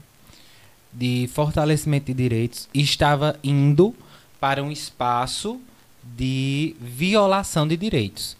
[0.93, 3.95] de fortalecimento de direitos estava indo
[4.39, 5.59] para um espaço
[6.03, 8.37] de violação de direitos.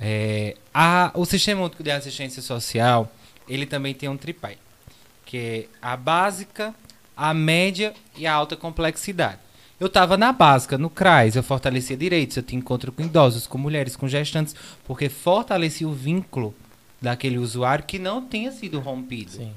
[0.00, 3.12] É, a, o Sistema Único de Assistência Social,
[3.48, 4.56] ele também tem um tripé,
[5.26, 6.74] que é a básica,
[7.16, 9.38] a média e a alta complexidade.
[9.78, 13.58] Eu estava na básica, no CRAS, eu fortalecia direitos, eu tinha encontro com idosos, com
[13.58, 14.54] mulheres, com gestantes,
[14.84, 16.54] porque fortalecia o vínculo
[17.02, 19.32] daquele usuário que não tinha sido rompido.
[19.32, 19.52] Sim.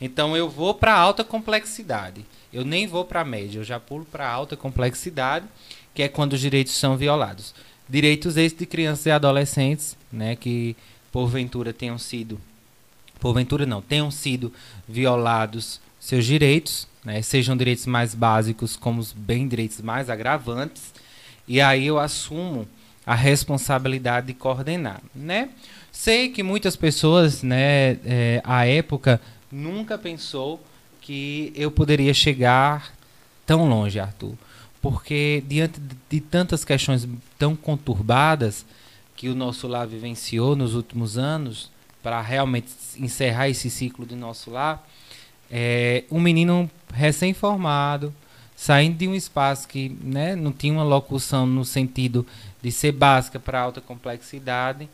[0.00, 2.24] Então eu vou para alta complexidade.
[2.52, 5.46] Eu nem vou para média, eu já pulo para alta complexidade,
[5.94, 7.54] que é quando os direitos são violados.
[7.88, 10.76] Direitos esses de crianças e adolescentes, né, que
[11.12, 12.40] porventura tenham sido
[13.18, 14.52] porventura não, tenham sido
[14.86, 20.92] violados seus direitos, né, sejam direitos mais básicos como os bem direitos mais agravantes,
[21.48, 22.68] e aí eu assumo
[23.06, 25.48] a responsabilidade de coordenar, né?
[25.92, 29.20] Sei que muitas pessoas, né, é, à época
[29.50, 30.60] nunca pensou
[31.00, 32.92] que eu poderia chegar
[33.44, 34.34] tão longe, Arthur.
[34.82, 38.66] Porque diante de tantas questões tão conturbadas
[39.16, 41.70] que o nosso lar vivenciou nos últimos anos,
[42.02, 42.68] para realmente
[42.98, 44.86] encerrar esse ciclo de nosso lar,
[45.50, 48.14] é, um menino recém-formado,
[48.54, 52.26] saindo de um espaço que né, não tinha uma locução no sentido
[52.62, 54.88] de ser básica para alta complexidade,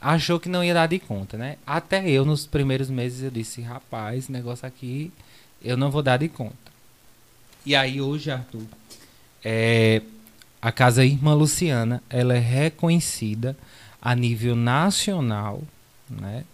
[0.00, 1.56] achou que não ia dar de conta, né?
[1.66, 5.12] Até eu, nos primeiros meses, eu disse, rapaz, negócio aqui,
[5.62, 6.54] eu não vou dar de conta.
[7.64, 8.62] E aí, hoje, Arthur,
[9.44, 10.02] é,
[10.60, 13.56] a Casa Irmã Luciana, ela é reconhecida
[14.00, 15.62] a nível nacional,
[16.08, 16.44] né?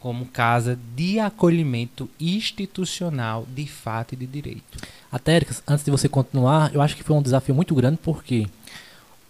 [0.00, 4.78] Como casa de acolhimento institucional de fato e de direito.
[5.10, 8.46] Até, antes de você continuar, eu acho que foi um desafio muito grande porque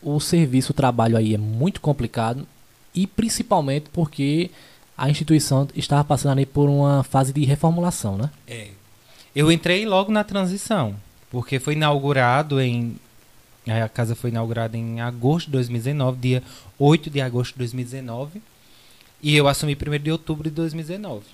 [0.03, 2.47] o serviço, o trabalho aí é muito complicado
[2.95, 4.51] e principalmente porque
[4.97, 8.31] a instituição estava passando ali por uma fase de reformulação, né?
[8.47, 8.69] É.
[9.35, 10.95] Eu entrei logo na transição,
[11.31, 12.97] porque foi inaugurado em
[13.67, 16.43] a casa foi inaugurada em agosto de 2019, dia
[16.79, 18.43] 8 de agosto de 2019,
[19.23, 21.25] e eu assumi 1 de outubro de 2019.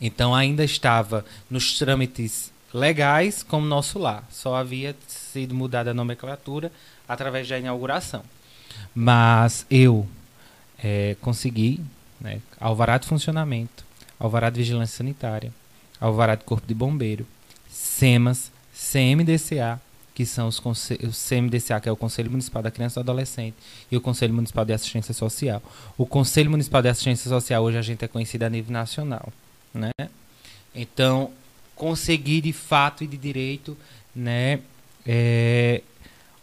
[0.00, 6.72] Então ainda estava nos trâmites legais como nosso lar, só havia sido mudada a nomenclatura
[7.06, 8.22] através da inauguração.
[8.94, 10.08] Mas eu
[10.82, 11.80] é, conseguir
[12.20, 13.84] né, alvará de funcionamento,
[14.18, 15.52] alvará de vigilância sanitária,
[16.00, 17.26] alvará de corpo de bombeiro,
[17.68, 19.80] SEMAS, CMDCA,
[20.14, 23.56] que são os o CMDCA, que é o Conselho Municipal da Criança e do Adolescente,
[23.90, 25.62] e o Conselho Municipal de Assistência Social.
[25.96, 29.32] O Conselho Municipal de Assistência Social hoje a gente é conhecido a nível nacional,
[29.72, 29.90] né?
[30.74, 31.30] Então,
[31.74, 33.76] conseguir de fato e de direito,
[34.14, 34.60] né,
[35.06, 35.82] é,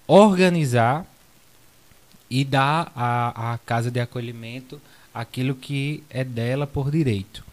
[0.08, 1.06] organizar
[2.30, 4.82] e dar à, à casa de acolhimento
[5.14, 7.44] aquilo que é dela por direito.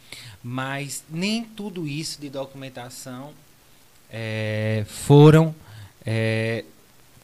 [0.43, 3.33] Mas nem tudo isso de documentação
[4.11, 5.55] é, foram
[6.05, 6.65] é,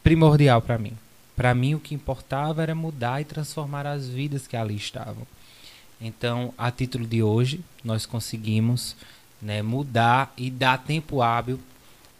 [0.01, 0.97] primordial para mim.
[1.35, 5.25] Para mim, o que importava era mudar e transformar as vidas que ali estavam.
[5.99, 8.95] Então, a título de hoje, nós conseguimos
[9.41, 11.59] né, mudar e dar tempo hábil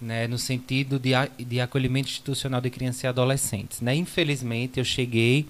[0.02, 1.12] né, no sentido de,
[1.46, 3.82] de acolhimento institucional de crianças e adolescentes.
[3.82, 3.96] Né?
[3.96, 5.48] Infelizmente, eu cheguei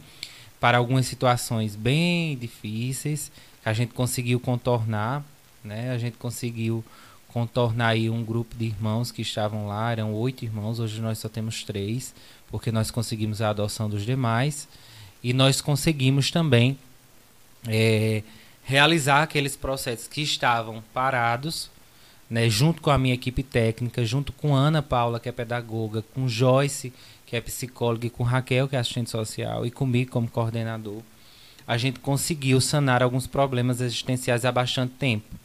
[0.60, 3.32] para algumas situações bem difíceis
[3.64, 5.24] que a gente conseguiu contornar,
[5.64, 5.91] né?
[5.91, 6.84] A gente conseguiu
[7.28, 11.30] contornar aí um grupo de irmãos que estavam lá, eram oito irmãos, hoje nós só
[11.30, 12.14] temos três,
[12.49, 14.68] porque nós conseguimos a adoção dos demais
[15.24, 16.78] e nós conseguimos também
[17.68, 18.22] é,
[18.64, 21.70] realizar aqueles processos que estavam parados
[22.32, 26.30] né, junto com a minha equipe técnica, junto com Ana Paula, que é pedagoga, com
[26.30, 26.94] Joyce,
[27.26, 31.02] que é psicóloga, e com Raquel, que é assistente social, e comigo como coordenador,
[31.68, 35.36] a gente conseguiu sanar alguns problemas existenciais há bastante tempo.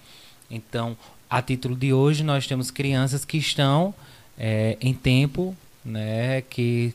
[0.48, 0.96] Então,
[1.28, 3.92] a título de hoje, nós temos crianças que estão
[4.38, 6.94] é, em tempo né, que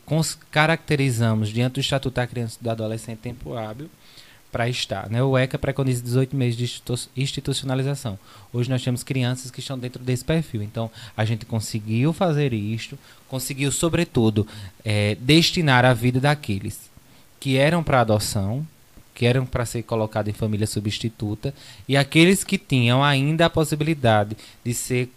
[0.50, 3.90] caracterizamos diante do Estatuto da Criança e do Adolescente tempo hábil
[4.52, 5.10] para estar.
[5.10, 5.24] Né?
[5.24, 6.82] O ECA preconiza 18 meses de
[7.16, 8.20] institucionalização.
[8.52, 10.62] Hoje nós temos crianças que estão dentro desse perfil.
[10.62, 13.00] Então, a gente conseguiu fazer isto,
[13.30, 14.46] conseguiu, sobretudo,
[14.84, 16.92] é, destinar a vida daqueles
[17.40, 18.66] que eram para adoção,
[19.16, 21.54] que eram para ser colocados em família substituta,
[21.88, 25.10] e aqueles que tinham ainda a possibilidade de ser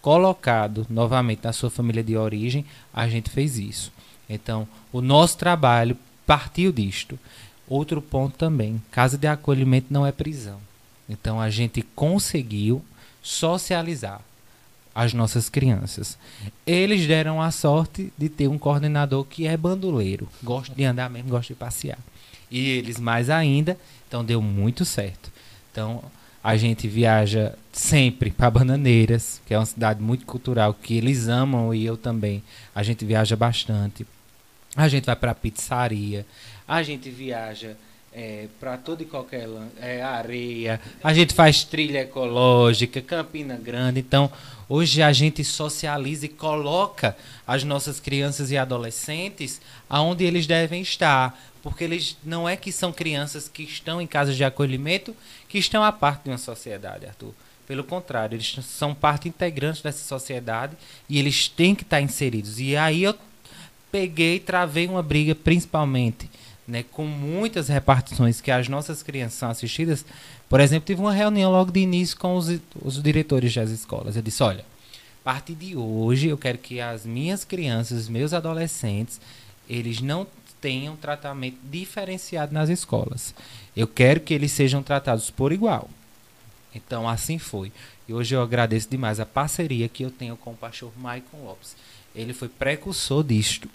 [0.00, 3.92] colocado novamente na sua família de origem, a gente fez isso.
[4.28, 5.96] Então, o nosso trabalho
[6.26, 7.18] partiu disto.
[7.72, 10.60] Outro ponto também: casa de acolhimento não é prisão.
[11.08, 12.84] Então, a gente conseguiu
[13.22, 14.20] socializar
[14.94, 16.18] as nossas crianças.
[16.66, 21.30] Eles deram a sorte de ter um coordenador que é bandoleiro, gosta de andar mesmo,
[21.30, 21.98] gosta de passear.
[22.50, 25.32] E eles mais ainda, então deu muito certo.
[25.70, 26.04] Então,
[26.44, 31.72] a gente viaja sempre para Bananeiras, que é uma cidade muito cultural, que eles amam
[31.72, 32.42] e eu também.
[32.74, 34.06] A gente viaja bastante.
[34.76, 36.26] A gente vai para pizzaria.
[36.72, 37.76] A gente viaja
[38.14, 39.46] é, para todo e qualquer
[39.78, 40.80] é, areia.
[41.04, 44.00] A gente faz trilha ecológica, Campina Grande.
[44.00, 44.32] Então,
[44.66, 47.14] hoje a gente socializa e coloca
[47.46, 52.90] as nossas crianças e adolescentes aonde eles devem estar porque eles não é que são
[52.90, 55.14] crianças que estão em casas de acolhimento
[55.50, 57.34] que estão à parte de uma sociedade, Arthur.
[57.68, 60.74] Pelo contrário, eles são parte integrante dessa sociedade
[61.06, 62.58] e eles têm que estar inseridos.
[62.58, 63.14] E aí eu
[63.92, 66.30] peguei e travei uma briga, principalmente,
[66.66, 70.04] né, com muitas repartições que as nossas crianças são assistidas.
[70.48, 72.48] Por exemplo, tive uma reunião logo de início com os,
[72.80, 74.16] os diretores das escolas.
[74.16, 74.64] Eu disse: olha,
[75.20, 79.20] a partir de hoje eu quero que as minhas crianças, os meus adolescentes,
[79.68, 80.26] eles não
[80.60, 83.34] tenham tratamento diferenciado nas escolas.
[83.76, 85.90] Eu quero que eles sejam tratados por igual.
[86.74, 87.72] Então, assim foi.
[88.08, 91.76] E hoje eu agradeço demais a parceria que eu tenho com o pastor Maicon Lopes.
[92.14, 93.68] Ele foi precursor disto.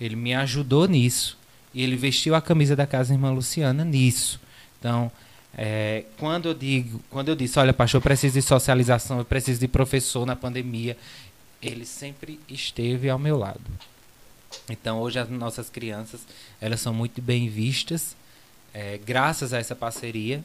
[0.00, 1.38] Ele me ajudou nisso.
[1.74, 4.40] E ele vestiu a camisa da Casa Irmã Luciana nisso.
[4.78, 5.10] Então,
[5.56, 9.60] é, quando eu digo, quando eu disse, olha, pastor, eu preciso de socialização, eu preciso
[9.60, 10.96] de professor na pandemia,
[11.62, 13.60] ele sempre esteve ao meu lado.
[14.68, 16.20] Então hoje as nossas crianças
[16.60, 18.16] elas são muito bem vistas,
[18.72, 20.42] é, graças a essa parceria,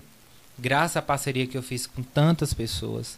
[0.57, 3.17] graças à parceria que eu fiz com tantas pessoas,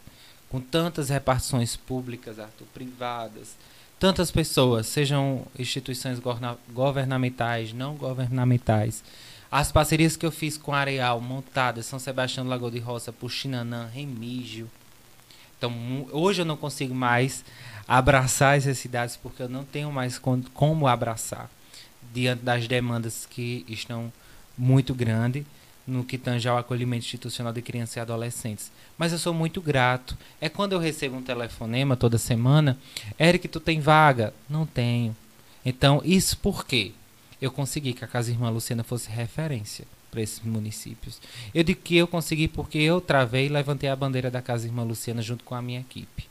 [0.49, 3.55] com tantas repartições públicas, Arthur, privadas,
[4.01, 6.19] tantas pessoas, sejam instituições
[6.73, 9.03] governamentais, não governamentais.
[9.51, 13.87] As parcerias que eu fiz com Areal, Montada, São Sebastião do Lagoa de Roça, Puxinanã,
[13.93, 14.67] Remígio.
[15.55, 15.71] Então,
[16.11, 17.45] hoje eu não consigo mais
[17.87, 20.19] abraçar essas cidades porque eu não tenho mais
[20.51, 21.47] como abraçar
[22.11, 24.11] diante das demandas que estão
[24.57, 25.45] muito grandes
[25.85, 28.71] no que tange ao acolhimento institucional de crianças e adolescentes.
[28.97, 30.17] Mas eu sou muito grato.
[30.39, 32.77] É quando eu recebo um telefonema toda semana,
[33.19, 34.33] Eric, tu tem vaga?
[34.49, 35.15] Não tenho.
[35.65, 36.91] Então, isso por quê?
[37.41, 41.19] Eu consegui que a Casa Irmã Luciana fosse referência para esses municípios.
[41.53, 44.83] Eu digo que eu consegui porque eu travei e levantei a bandeira da Casa Irmã
[44.83, 46.29] Luciana junto com a minha equipe.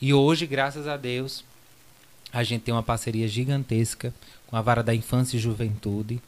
[0.00, 1.44] E hoje, graças a Deus,
[2.32, 4.12] a gente tem uma parceria gigantesca
[4.48, 6.20] com a Vara da Infância e Juventude,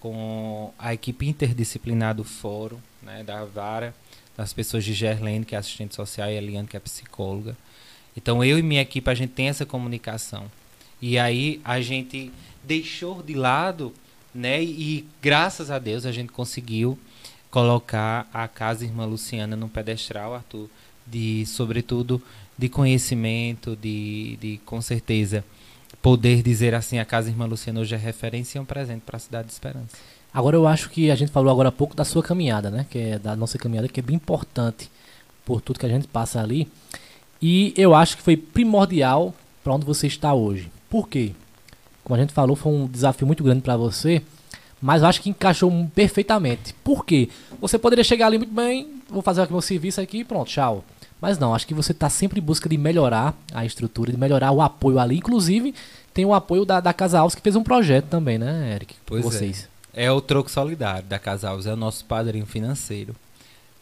[0.00, 3.94] com a equipe interdisciplinar do Fórum, né, da Vara,
[4.36, 7.56] das pessoas de Gerlene, que é assistente social, e Eliane, que é psicóloga.
[8.16, 10.50] Então, eu e minha equipe, a gente tem essa comunicação.
[11.00, 12.32] E aí, a gente
[12.64, 13.92] deixou de lado,
[14.34, 16.98] né, e graças a Deus, a gente conseguiu
[17.50, 20.68] colocar a Casa Irmã Luciana no pedestral, Arthur,
[21.06, 22.22] de, sobretudo,
[22.56, 25.44] de conhecimento, de, de com certeza
[26.02, 29.20] poder dizer assim a Casa Irmã Luciana hoje é referência e um presente para a
[29.20, 29.96] cidade de Esperança.
[30.32, 32.86] Agora eu acho que a gente falou agora há pouco da sua caminhada, né?
[32.88, 34.90] Que é da nossa caminhada, que é bem importante
[35.44, 36.68] por tudo que a gente passa ali.
[37.42, 39.34] E eu acho que foi primordial
[39.64, 40.70] para onde você está hoje.
[40.88, 41.32] Por quê?
[42.04, 44.22] Como a gente falou, foi um desafio muito grande para você,
[44.80, 46.74] mas eu acho que encaixou perfeitamente.
[46.84, 47.28] Por quê?
[47.60, 50.84] Você poderia chegar ali muito bem, vou fazer aqui meu serviço aqui pronto, tchau.
[51.20, 54.52] Mas não, acho que você está sempre em busca de melhorar a estrutura, de melhorar
[54.52, 55.18] o apoio ali.
[55.18, 55.74] Inclusive,
[56.14, 58.94] tem o apoio da, da Casa Alves, que fez um projeto também, né, Eric?
[59.04, 59.68] Pois vocês.
[59.92, 60.06] É.
[60.06, 63.14] é o troco solidário da Casa Alves, é o nosso padrinho financeiro.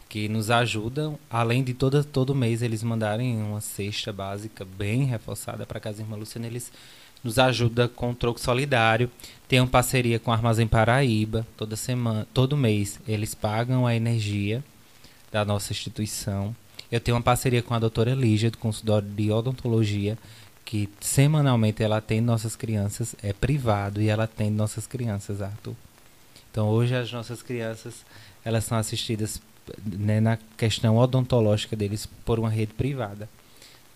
[0.09, 5.67] Que nos ajuda, além de todo, todo mês eles mandarem uma cesta básica bem reforçada
[5.67, 6.73] para a Casa Irmã Luciana, eles
[7.23, 9.11] nos ajuda com o troco solidário.
[9.47, 14.65] Tem uma parceria com o Armazém Paraíba, toda semana, todo mês eles pagam a energia
[15.31, 16.57] da nossa instituição.
[16.91, 20.17] Eu tenho uma parceria com a doutora Lígia, do consultório de odontologia,
[20.65, 25.75] que semanalmente ela atende nossas crianças, é privado, e ela atende nossas crianças, Arthur.
[26.51, 28.05] Então hoje as nossas crianças,
[28.45, 29.41] elas são assistidas
[29.85, 33.29] né, na questão odontológica deles por uma rede privada.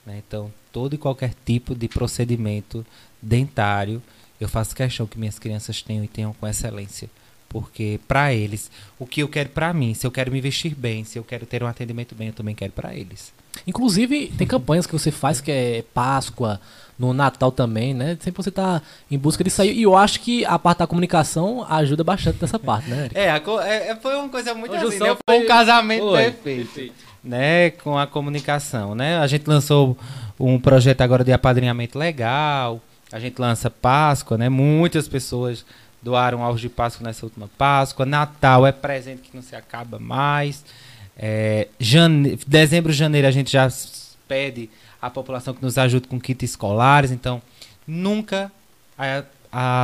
[0.04, 0.22] Né?
[0.26, 2.84] Então, todo e qualquer tipo de procedimento
[3.20, 4.02] dentário,
[4.40, 7.08] eu faço questão que minhas crianças tenham e tenham com excelência.
[7.52, 11.04] Porque para eles, o que eu quero para mim, se eu quero me vestir bem,
[11.04, 13.32] se eu quero ter um atendimento bem, eu também quero para eles.
[13.66, 16.58] Inclusive, tem campanhas que você faz que é Páscoa,
[16.98, 18.16] no Natal também, né?
[18.20, 18.80] Sempre você tá
[19.10, 19.72] em busca disso aí.
[19.72, 23.06] E eu acho que a parte da comunicação ajuda bastante nessa parte, né?
[23.06, 23.18] Eric?
[23.18, 25.16] É, a, é, é, foi uma coisa muito assim, né?
[25.28, 26.22] Foi um casamento foi.
[26.22, 27.70] perfeito, perfeito, né?
[27.70, 29.18] Com a comunicação, né?
[29.18, 29.96] A gente lançou
[30.38, 32.80] um projeto agora de apadrinhamento legal.
[33.10, 34.48] A gente lança Páscoa, né?
[34.48, 35.66] Muitas pessoas
[36.02, 38.04] doaram aos de Páscoa nessa última Páscoa.
[38.04, 40.64] Natal é presente que não se acaba mais.
[41.16, 42.38] É, jane...
[42.46, 43.68] Dezembro, janeiro a gente já
[44.26, 44.68] pede
[45.00, 47.10] a população que nos ajude com kits escolares.
[47.10, 47.40] Então,
[47.86, 48.50] nunca
[48.96, 49.24] a,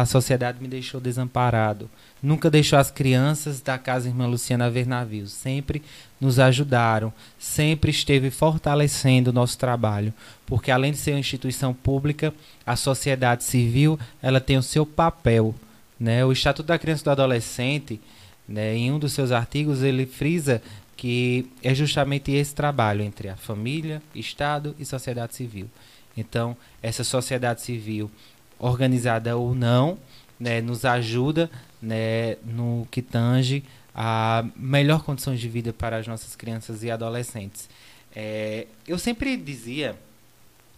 [0.01, 1.91] a sociedade me deixou desamparado.
[2.23, 5.33] Nunca deixou as crianças da Casa Irmã Luciana ver navios.
[5.33, 5.83] Sempre
[6.21, 10.13] nos ajudaram, sempre esteve fortalecendo o nosso trabalho,
[10.45, 12.35] porque além de ser uma instituição pública,
[12.67, 15.55] a sociedade civil ela tem o seu papel
[15.99, 16.25] né?
[16.25, 18.01] O Estatuto da Criança e do Adolescente,
[18.49, 20.63] né, em um dos seus artigos, ele frisa
[20.97, 25.69] que é justamente esse trabalho entre a família, Estado e sociedade civil.
[26.17, 28.11] Então, essa sociedade civil,
[28.59, 29.99] organizada ou não,
[30.41, 31.49] né, nos ajuda
[31.81, 33.63] né, no que tange
[33.95, 37.69] a melhor condições de vida para as nossas crianças e adolescentes.
[38.15, 39.97] É, eu sempre dizia,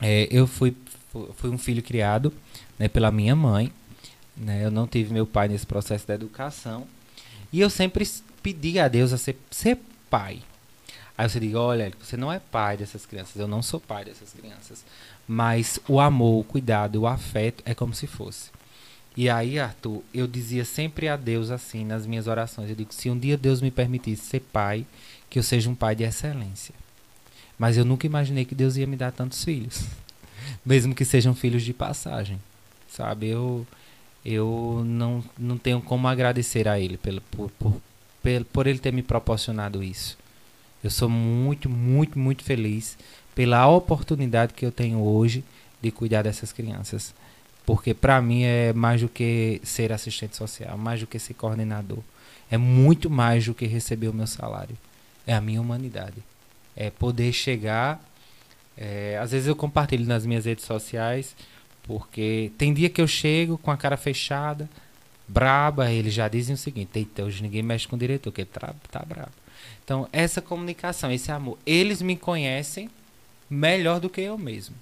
[0.00, 0.76] é, eu fui,
[1.36, 2.32] fui um filho criado
[2.78, 3.72] né, pela minha mãe,
[4.40, 4.64] né?
[4.64, 6.86] Eu não tive meu pai nesse processo da educação.
[7.52, 8.08] E eu sempre
[8.42, 9.78] pedi a Deus a ser, ser
[10.08, 10.40] pai.
[11.16, 14.32] Aí você diga, olha, você não é pai dessas crianças, eu não sou pai dessas
[14.32, 14.84] crianças.
[15.28, 18.50] Mas o amor, o cuidado, o afeto é como se fosse.
[19.16, 22.70] E aí, Arthur, eu dizia sempre a Deus assim nas minhas orações.
[22.70, 24.86] Eu digo, se um dia Deus me permitisse ser pai,
[25.28, 26.74] que eu seja um pai de excelência.
[27.58, 29.84] Mas eu nunca imaginei que Deus ia me dar tantos filhos.
[30.64, 32.40] Mesmo que sejam filhos de passagem.
[32.88, 33.28] Sabe?
[33.28, 33.66] Eu,
[34.24, 37.80] eu não, não tenho como agradecer a ele pelo, por, por,
[38.52, 40.18] por, ele ter me proporcionado isso.
[40.82, 42.96] Eu sou muito, muito, muito feliz
[43.34, 45.44] pela oportunidade que eu tenho hoje
[45.80, 47.14] de cuidar dessas crianças.
[47.64, 52.00] Porque para mim é mais do que ser assistente social, mais do que ser coordenador.
[52.50, 54.76] É muito mais do que receber o meu salário.
[55.26, 56.16] É a minha humanidade.
[56.74, 58.02] É poder chegar.
[58.76, 61.36] É, às vezes eu compartilho nas minhas redes sociais
[61.90, 64.70] porque tem dia que eu chego com a cara fechada,
[65.26, 68.72] braba, eles já dizem o seguinte: Eita, hoje ninguém mexe com o diretor, que tá,
[68.92, 69.32] tá brabo.
[69.84, 72.88] Então, essa comunicação, esse amor, eles me conhecem
[73.50, 74.76] melhor do que eu mesmo.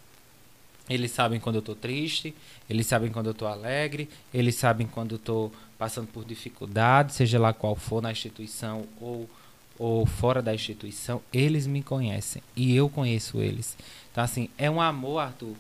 [0.87, 2.35] Eles sabem quando eu estou triste,
[2.69, 7.39] eles sabem quando eu estou alegre, eles sabem quando eu estou passando por dificuldade, seja
[7.39, 9.31] lá qual for na instituição ou,
[9.79, 13.79] ou fora da instituição, eles me conhecem e eu conheço eles.
[14.13, 15.55] Então, assim, é um amor, Arthur,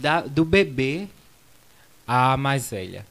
[0.00, 1.08] da, do bebê
[2.06, 3.06] à mais velha.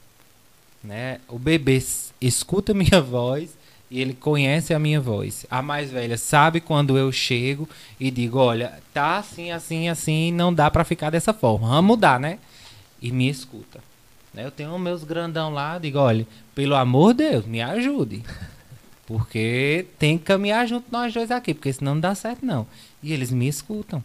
[0.84, 1.20] Né?
[1.28, 1.82] O bebê
[2.20, 3.56] escuta minha voz
[3.90, 5.46] e ele conhece a minha voz.
[5.50, 7.68] A mais velha sabe quando eu chego
[8.00, 11.68] e digo, olha, tá assim, assim, assim, não dá para ficar dessa forma.
[11.68, 12.40] Vamos mudar, né?
[13.02, 13.80] E me escuta.
[14.34, 14.46] Né?
[14.46, 16.26] Eu tenho meus grandão lá, digo, olha,
[16.56, 18.24] pelo amor de Deus, me ajude.
[19.06, 22.66] Porque tem que caminhar junto nós dois aqui, porque senão não dá certo não.
[23.04, 24.02] E eles me escutam.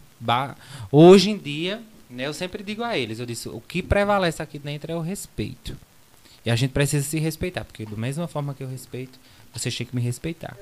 [0.90, 1.80] Hoje em dia,
[2.10, 5.76] eu sempre digo a eles, eu disse, o que prevalece aqui dentro é o respeito.
[6.44, 9.18] E a gente precisa se respeitar, porque da mesma forma que eu respeito,
[9.52, 10.56] você tem que me respeitar.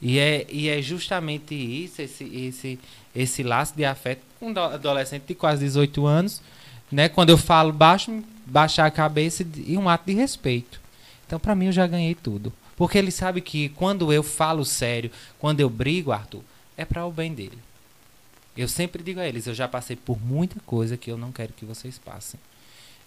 [0.00, 2.78] E é, e é justamente isso, esse, esse,
[3.14, 6.42] esse laço de afeto com um adolescente de quase 18 anos,
[6.92, 7.08] né?
[7.08, 10.80] Quando eu falo baixo, baixar a cabeça e um ato de respeito.
[11.26, 12.52] Então, para mim, eu já ganhei tudo.
[12.76, 16.42] Porque ele sabe que quando eu falo sério, quando eu brigo, Arthur,
[16.76, 17.58] é para o bem dele.
[18.56, 21.52] Eu sempre digo a eles, eu já passei por muita coisa que eu não quero
[21.52, 22.40] que vocês passem.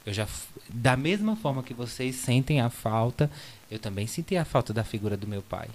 [0.06, 0.28] Eu já
[0.70, 3.30] da mesma forma que vocês sentem a falta,
[3.70, 5.68] eu também senti a falta da figura do meu pai.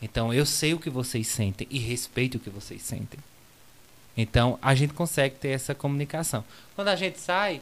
[0.00, 3.20] Então eu sei o que vocês sentem e respeito o que vocês sentem.
[4.16, 6.44] Então a gente consegue ter essa comunicação.
[6.74, 7.60] Quando a gente sai,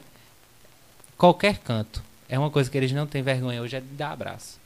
[1.16, 4.58] qualquer canto, é uma coisa que eles não têm vergonha hoje é de dar abraço.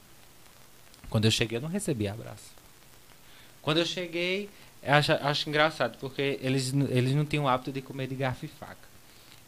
[1.11, 2.59] Quando eu cheguei, eu não recebi abraço.
[3.63, 4.49] Quando eu cheguei,
[4.87, 8.49] acho, acho engraçado, porque eles, eles não tinham o hábito de comer de garfo e
[8.49, 8.89] faca.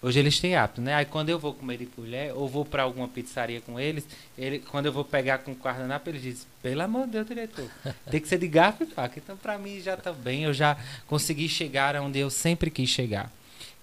[0.03, 0.95] Hoje eles têm hábito, né?
[0.95, 4.07] Aí quando eu vou comer de colher, ou vou para alguma pizzaria com eles,
[4.37, 7.69] ele, quando eu vou pegar com o guardanapo, eles dizem, pelo amor de Deus, diretor,
[8.11, 9.19] tem que ser de garfo e faca.
[9.19, 13.31] Então, para mim, já está bem, eu já consegui chegar onde eu sempre quis chegar,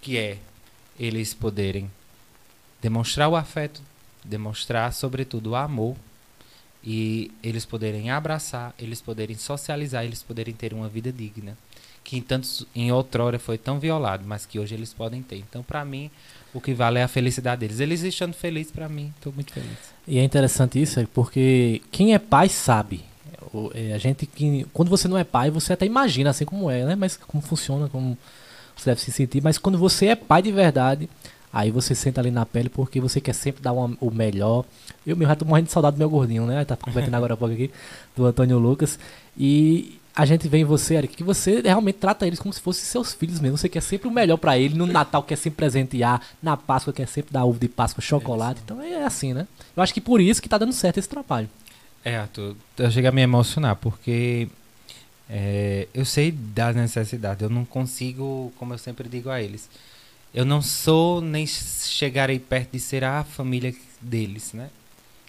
[0.02, 0.40] que é
[1.00, 1.92] eles poderem
[2.82, 3.80] demonstrar o afeto,
[4.24, 5.96] demonstrar, sobretudo, o amor,
[6.84, 11.58] e eles poderem abraçar, eles poderem socializar, eles poderem ter uma vida digna,
[12.04, 15.38] que em tantos em outrora foi tão violado, mas que hoje eles podem ter.
[15.38, 16.10] Então, para mim,
[16.54, 17.80] o que vale é a felicidade deles.
[17.80, 19.78] Eles estando felizes, para mim, estou muito feliz.
[20.08, 23.04] E é interessante isso, porque quem é pai sabe.
[23.74, 26.86] É, a gente que quando você não é pai, você até imagina assim como é,
[26.86, 26.96] né?
[26.96, 28.18] Mas como funciona, como
[28.76, 29.42] você deve se sentir.
[29.42, 31.10] Mas quando você é pai de verdade,
[31.52, 34.66] aí você senta ali na pele porque você quer sempre dar uma, o melhor.
[35.06, 36.66] Eu mesmo já tô morrendo de saudade do meu gordinho, né?
[36.66, 37.72] Tá completando agora um pouco aqui,
[38.16, 39.00] do Antônio Lucas.
[39.38, 42.84] E a gente vê em você, Eric, que você realmente trata eles como se fossem
[42.84, 43.58] seus filhos mesmo.
[43.58, 44.74] Você quer sempre o melhor para ele.
[44.74, 48.60] No Natal quer sempre presentear, na Páscoa quer sempre dar ovo de Páscoa, chocolate.
[48.60, 49.48] É então é assim, né?
[49.76, 51.48] Eu acho que por isso que tá dando certo esse trabalho.
[52.04, 54.48] É, Arthur, eu chego a me emocionar, porque
[55.30, 57.44] é, eu sei das necessidades.
[57.44, 59.70] Eu não consigo, como eu sempre digo a eles,
[60.38, 64.70] eu não sou nem chegarei perto de ser a família deles, né?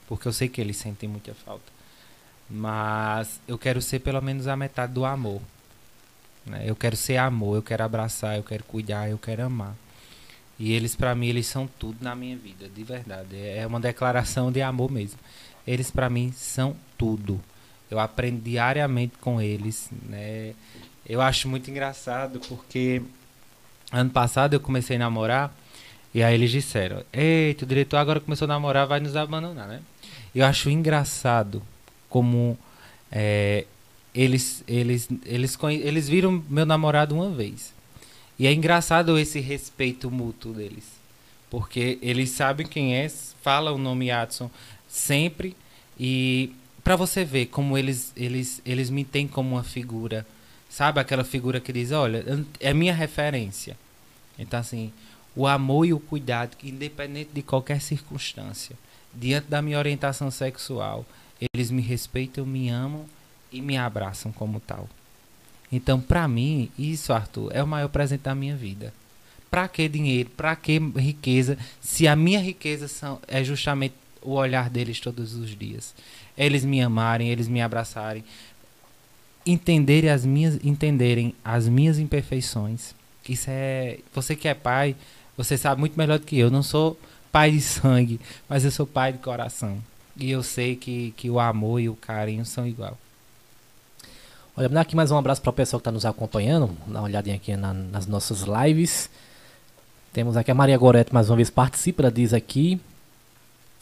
[0.06, 1.72] Porque eu sei que eles sentem muita falta.
[2.46, 5.40] Mas eu quero ser pelo menos a metade do amor.
[6.44, 6.64] Né?
[6.66, 9.74] Eu quero ser amor, eu quero abraçar, eu quero cuidar, eu quero amar.
[10.58, 13.34] E eles, para mim, eles são tudo na minha vida, de verdade.
[13.34, 15.18] É uma declaração de amor mesmo.
[15.66, 17.40] Eles, para mim, são tudo.
[17.90, 20.52] Eu aprendo diariamente com eles, né?
[21.08, 23.00] Eu acho muito engraçado porque
[23.92, 25.54] ano passado eu comecei a namorar
[26.14, 29.80] e aí eles disseram: Eita, o diretor agora começou a namorar, vai nos abandonar, né?
[30.34, 31.62] Eu acho engraçado
[32.08, 32.58] como
[33.10, 33.64] é,
[34.14, 37.72] eles, eles, eles, eles viram meu namorado uma vez.
[38.38, 40.84] E é engraçado esse respeito mútuo deles.
[41.50, 43.08] Porque eles sabem quem é,
[43.42, 44.50] falam o nome Adson
[44.88, 45.56] sempre.
[45.98, 46.52] E
[46.84, 50.26] para você ver como eles, eles, eles me têm como uma figura.
[50.68, 52.24] Sabe aquela figura que diz: olha,
[52.60, 53.76] é minha referência.
[54.38, 54.92] Então, assim,
[55.34, 58.76] o amor e o cuidado, independente de qualquer circunstância,
[59.14, 61.04] diante da minha orientação sexual,
[61.54, 63.06] eles me respeitam, me amam
[63.52, 64.88] e me abraçam como tal.
[65.70, 68.92] Então, para mim, isso, Arthur, é o maior presente da minha vida.
[69.50, 70.30] Para que dinheiro?
[70.30, 71.58] Para que riqueza?
[71.80, 75.94] Se a minha riqueza são, é justamente o olhar deles todos os dias.
[76.36, 78.24] Eles me amarem, eles me abraçarem,
[79.50, 82.94] entenderem as minhas, entenderem as minhas imperfeições.
[83.28, 84.96] Isso é, você que é pai,
[85.36, 86.50] você sabe muito melhor do que eu.
[86.50, 86.98] Não sou
[87.30, 89.78] pai de sangue, mas eu sou pai de coração.
[90.16, 92.98] E eu sei que, que o amor e o carinho são igual.
[94.56, 96.70] Olha, aqui mais um abraço para o pessoal que está nos acompanhando.
[96.86, 99.08] Dá uma olhadinha aqui na, nas nossas lives.
[100.12, 102.80] Temos aqui a Maria Goreto mais uma vez participa, ela diz aqui.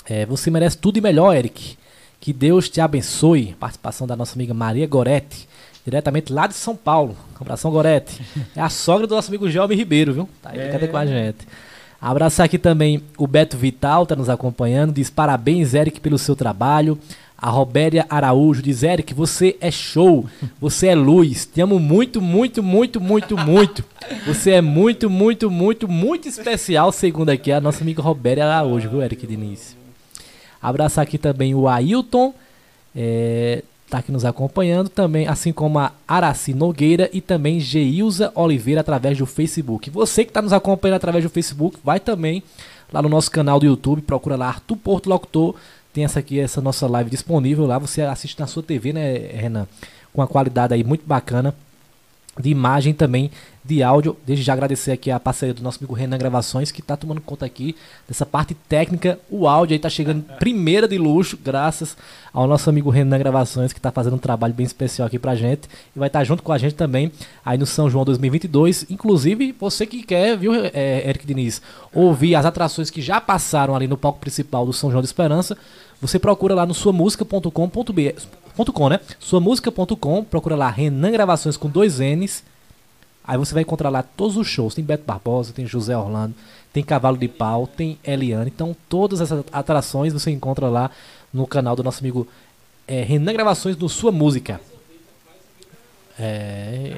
[0.04, 1.78] É, você merece tudo e melhor, Eric.
[2.20, 3.54] Que Deus te abençoe.
[3.54, 5.48] Participação da nossa amiga Maria Goretti,
[5.86, 7.16] diretamente lá de São Paulo.
[7.40, 8.20] Abração, Goretti.
[8.56, 10.28] É a sogra do nosso amigo Jovem Ribeiro, viu?
[10.42, 10.86] Tá aí é.
[10.88, 11.46] com a gente.
[12.00, 14.92] Abraçar aqui também o Beto Vital, tá nos acompanhando.
[14.92, 16.98] Diz parabéns, Eric, pelo seu trabalho.
[17.38, 20.26] A Robéria Araújo diz: Eric, você é show,
[20.60, 21.46] você é luz.
[21.46, 23.84] Te amo muito, muito, muito, muito, muito.
[24.26, 29.02] Você é muito, muito, muito, muito especial, segundo aqui a nossa amiga Robéria Araújo, viu,
[29.02, 29.76] Eric Diniz?
[30.60, 32.34] Abraçar aqui também o Ailton,
[32.94, 38.80] é, tá aqui nos acompanhando também, assim como a Araci Nogueira e também Geilza Oliveira
[38.80, 39.90] através do Facebook.
[39.90, 42.42] Você que está nos acompanhando através do Facebook, vai também
[42.92, 45.54] lá no nosso canal do YouTube, procura lá Arthur Porto Locutor
[45.96, 47.78] tem essa aqui, essa nossa live disponível lá.
[47.78, 49.66] Você assiste na sua TV, né, Renan?
[50.12, 51.54] Com a qualidade aí muito bacana
[52.38, 53.30] de imagem também
[53.66, 54.16] de áudio.
[54.24, 57.44] Desde já agradecer aqui a parceria do nosso amigo Renan Gravações, que está tomando conta
[57.44, 57.74] aqui
[58.06, 59.18] dessa parte técnica.
[59.28, 61.96] O áudio aí está chegando primeira de luxo, graças
[62.32, 65.68] ao nosso amigo Renan Gravações, que está fazendo um trabalho bem especial aqui pra gente.
[65.94, 67.10] E vai estar tá junto com a gente também
[67.44, 68.86] aí no São João 2022.
[68.88, 71.60] Inclusive, você que quer, viu, é, Eric Diniz,
[71.92, 75.56] ouvir as atrações que já passaram ali no palco principal do São João de Esperança,
[76.00, 77.50] você procura lá no suamusica.com.br,
[78.90, 79.00] né?
[79.18, 82.42] Suamusica.com, procura lá Renan Gravações com dois N's.
[83.26, 84.74] Aí você vai encontrar lá todos os shows.
[84.74, 86.34] Tem Beto Barbosa, tem José Orlando,
[86.72, 88.52] tem Cavalo de Pau, tem Eliane.
[88.54, 90.90] Então todas essas atrações você encontra lá
[91.32, 92.26] no canal do nosso amigo
[92.86, 94.60] é, Renan Gravações do Sua Música.
[96.18, 96.96] É.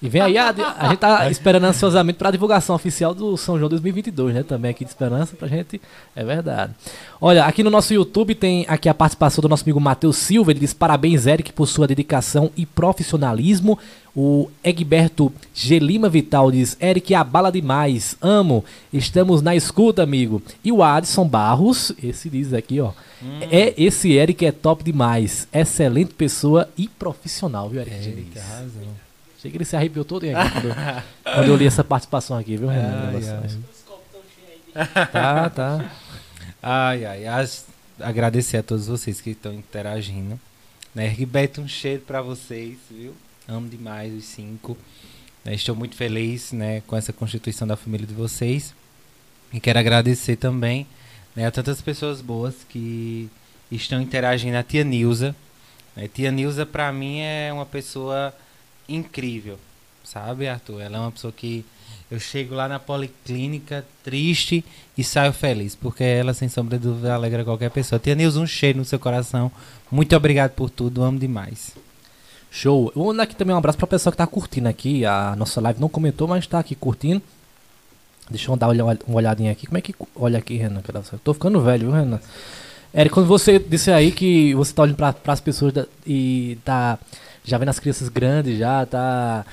[0.00, 3.58] E vem aí, a, a gente tá esperando ansiosamente para a divulgação oficial do São
[3.58, 4.42] João 2022, né?
[4.44, 5.80] Também aqui de esperança pra gente.
[6.14, 6.72] É verdade.
[7.20, 10.52] Olha, aqui no nosso YouTube tem aqui a participação do nosso amigo Matheus Silva.
[10.52, 13.76] Ele diz: Parabéns, Eric, por sua dedicação e profissionalismo.
[14.14, 18.16] O Egberto Gelima Vital diz: Eric, abala demais.
[18.22, 18.64] Amo.
[18.92, 20.40] Estamos na escuta, amigo.
[20.62, 22.92] E o Adson Barros, esse diz aqui, ó.
[23.20, 23.40] Hum.
[23.50, 25.48] É esse Eric é top demais.
[25.52, 27.96] Excelente pessoa e profissional, viu, Eric?
[27.96, 29.07] Eita, razão.
[29.38, 30.74] Achei que ele se arrepiou todo aqui quando,
[31.22, 33.12] quando, eu li essa participação aqui, viu, Renan?
[33.14, 35.08] Ai, ai.
[35.12, 35.92] Tá, tá.
[36.60, 37.26] Ai, ai.
[37.26, 37.64] As,
[38.00, 40.38] agradecer a todos vocês que estão interagindo.
[40.92, 41.06] Né?
[41.06, 43.14] Ribeto, um cheiro para vocês, viu?
[43.46, 44.76] Amo demais os cinco.
[45.44, 45.54] Né?
[45.54, 48.74] Estou muito feliz né, com essa constituição da família de vocês.
[49.52, 50.86] E quero agradecer também
[51.34, 53.30] né, a tantas pessoas boas que
[53.70, 54.56] estão interagindo.
[54.56, 55.34] A tia Nilza.
[55.94, 56.08] Né?
[56.08, 58.34] Tia Nilza, para mim, é uma pessoa
[58.88, 59.58] incrível.
[60.04, 60.80] Sabe, Arthur?
[60.80, 61.64] Ela é uma pessoa que
[62.10, 64.64] eu chego lá na policlínica triste
[64.96, 67.98] e saio feliz, porque ela, sem sombra de dúvida, alegra qualquer pessoa.
[67.98, 69.52] Tia Nilza, um cheiro no seu coração.
[69.90, 71.72] Muito obrigado por tudo, amo demais.
[72.50, 72.90] Show.
[72.94, 75.04] Vou mandar aqui também um abraço pra pessoa que tá curtindo aqui.
[75.04, 77.20] A nossa live não comentou, mas tá aqui curtindo.
[78.30, 79.66] Deixa eu dar uma olhadinha aqui.
[79.66, 80.82] Como é que olha aqui, Renan?
[81.22, 82.20] Tô ficando velho, viu, Renan?
[82.94, 86.98] Eric, quando você disse aí que você tá olhando para as pessoas da, e tá
[87.48, 89.44] já vendo as crianças grandes, já tá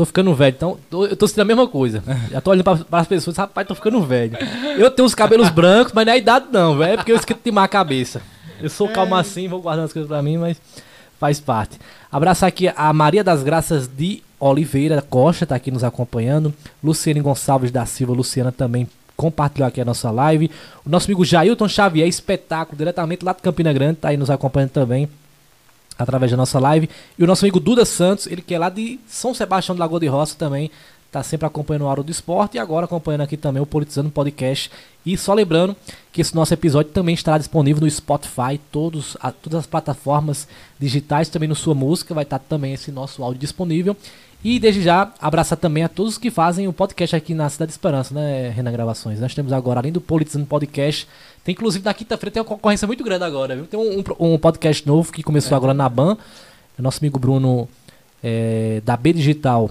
[0.00, 2.02] Tô ficando velho, então tô, eu tô sentindo a mesma coisa.
[2.30, 4.34] Já tô olhando para as pessoas, rapaz, tô ficando velho.
[4.78, 6.94] Eu tenho os cabelos brancos, mas não é a idade não, velho.
[6.94, 8.22] É porque eu esqueci de a cabeça.
[8.62, 9.20] Eu sou calmo é.
[9.20, 10.56] assim, vou guardando as coisas para mim, mas
[11.18, 11.78] faz parte.
[12.10, 16.54] Abraçar aqui a Maria das Graças de Oliveira Costa, tá aqui nos acompanhando.
[16.82, 20.50] Luciane Gonçalves da Silva, Luciana também compartilhou aqui a nossa live.
[20.82, 24.70] O nosso amigo Jailton Xavier, espetáculo, diretamente lá de Campina Grande, tá aí nos acompanhando
[24.70, 25.10] também
[26.02, 26.88] através da nossa live.
[27.18, 30.00] E o nosso amigo Duda Santos, ele que é lá de São Sebastião do Lagoa
[30.00, 30.70] de Roça também,
[31.10, 34.70] está sempre acompanhando o Auro do Esporte e agora acompanhando aqui também o Politizando Podcast.
[35.04, 35.74] E só lembrando
[36.12, 40.46] que esse nosso episódio também estará disponível no Spotify, todos, a, todas as plataformas
[40.78, 43.96] digitais, também no Sua Música, vai estar também esse nosso áudio disponível.
[44.42, 47.74] E desde já, abraçar também a todos que fazem o podcast aqui na Cidade de
[47.74, 49.20] Esperança, né, Renan Gravações.
[49.20, 51.06] Nós temos agora, além do Politizando Podcast,
[51.44, 53.66] tem inclusive na quinta-feira tem uma concorrência muito grande agora, viu?
[53.66, 55.56] Tem um, um, um podcast novo que começou é.
[55.56, 56.16] agora na BAN.
[56.78, 57.68] O nosso amigo Bruno
[58.22, 59.70] é, da B Digital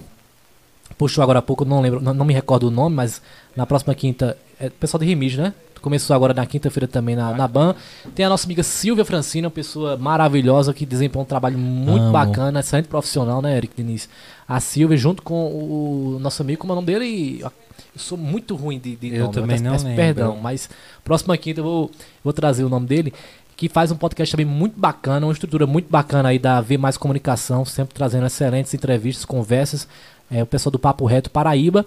[1.00, 3.22] puxou agora há pouco, não lembro, não, não, me recordo o nome, mas
[3.56, 5.54] na próxima quinta, é pessoal de Remígio, né?
[5.82, 7.74] Começou agora na quinta-feira também na, na BAN.
[8.14, 12.12] Tem a nossa amiga Silvia Francina, uma pessoa maravilhosa que desempenha um trabalho muito Amo.
[12.12, 14.10] bacana, excelente profissional, né, Eric Diniz?
[14.46, 17.40] A Silvia, junto com o nosso amigo, como é o nome dele?
[17.42, 17.50] Eu
[17.96, 19.34] sou muito ruim de, de eu nome.
[19.36, 20.70] Também eu peço, não perdão, mas
[21.02, 21.92] próxima quinta eu vou,
[22.22, 23.14] vou trazer o nome dele
[23.56, 26.96] que faz um podcast também muito bacana, uma estrutura muito bacana aí da V Mais
[26.96, 29.86] Comunicação, sempre trazendo excelentes entrevistas, conversas.
[30.32, 31.86] É, o pessoal do Papo Reto Paraíba.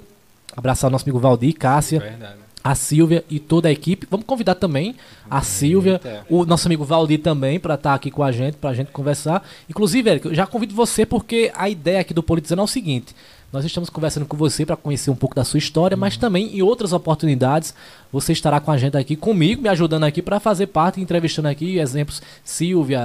[0.57, 2.01] Abraçar o nosso amigo Valdir, Cássia.
[2.01, 4.07] Verdade a Silvia e toda a equipe.
[4.11, 4.95] Vamos convidar também
[5.29, 8.71] a Silvia, o nosso amigo Valdir também, para estar tá aqui com a gente, para
[8.71, 9.47] a gente conversar.
[9.69, 13.15] Inclusive, Eric, eu já convido você porque a ideia aqui do Politizando é o seguinte:
[13.53, 16.01] nós estamos conversando com você para conhecer um pouco da sua história, uhum.
[16.01, 17.75] mas também em outras oportunidades
[18.11, 21.79] você estará com a gente aqui comigo, me ajudando aqui para fazer parte, entrevistando aqui
[21.79, 23.01] exemplos Silvia,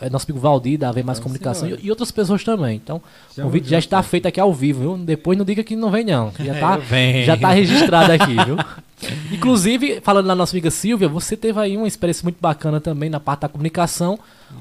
[0.00, 2.76] é, nosso amigo Valdir da Vem Mais Não, Comunicação e, e, outras pessoas também.
[2.76, 3.02] Então,
[3.36, 5.04] o convite já está feito aqui ao vivo, viu?
[5.04, 6.80] Depois não diga que não vem não, já está
[7.24, 8.56] já tá registrado aqui, viu?
[9.32, 13.20] Inclusive, falando da nossa amiga Silvia, você teve aí uma experiência muito bacana também na
[13.20, 14.18] parte da comunicação,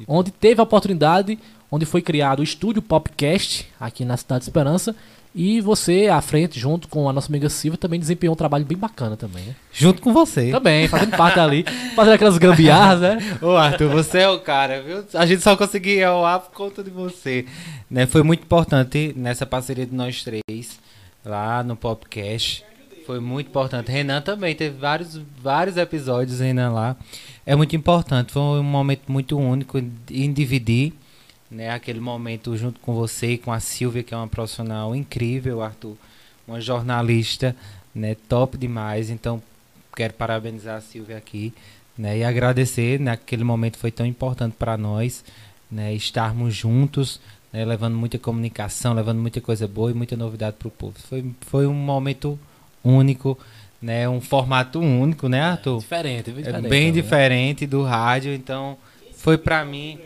[0.08, 1.38] onde teve a oportunidade,
[1.72, 4.96] onde foi criado o estúdio Popcast aqui na Cidade de Esperança
[5.34, 8.78] e você, à frente, junto com a nossa amiga Silvia, também desempenhou um trabalho bem
[8.78, 9.56] bacana também, né?
[9.72, 10.50] Junto com você.
[10.50, 11.64] Também, fazendo parte ali,
[11.96, 13.18] fazendo aquelas gambiarras, né?
[13.40, 15.06] Ô Arthur, você é o cara, viu?
[15.14, 17.46] A gente só conseguia ir ar por conta de você.
[17.90, 18.08] Né?
[18.08, 20.80] Foi muito importante nessa parceria de nós três,
[21.24, 22.66] lá no podcast.
[23.06, 23.92] Foi muito importante.
[23.92, 26.96] Renan também teve vários, vários episódios, Renan, lá.
[27.46, 30.94] É muito importante, foi um momento muito único em dividir
[31.50, 35.62] né, aquele momento junto com você e com a Silvia, que é uma profissional incrível,
[35.62, 35.96] Arthur,
[36.48, 37.56] uma jornalista,
[37.94, 39.10] né, top demais.
[39.10, 39.42] Então,
[39.96, 41.54] quero parabenizar a Silvia aqui,
[41.98, 45.24] né, e agradecer, naquele momento foi tão importante para nós,
[45.72, 47.20] né, estarmos juntos,
[47.52, 50.96] né, levando muita comunicação, levando muita coisa boa e muita novidade para o povo.
[51.00, 52.40] Foi, foi um momento
[52.84, 53.38] único,
[53.82, 55.78] né, um formato único, né, Arthur?
[55.78, 58.78] É, diferente, bem diferente, é bem diferente do rádio, então
[59.14, 60.00] foi para mim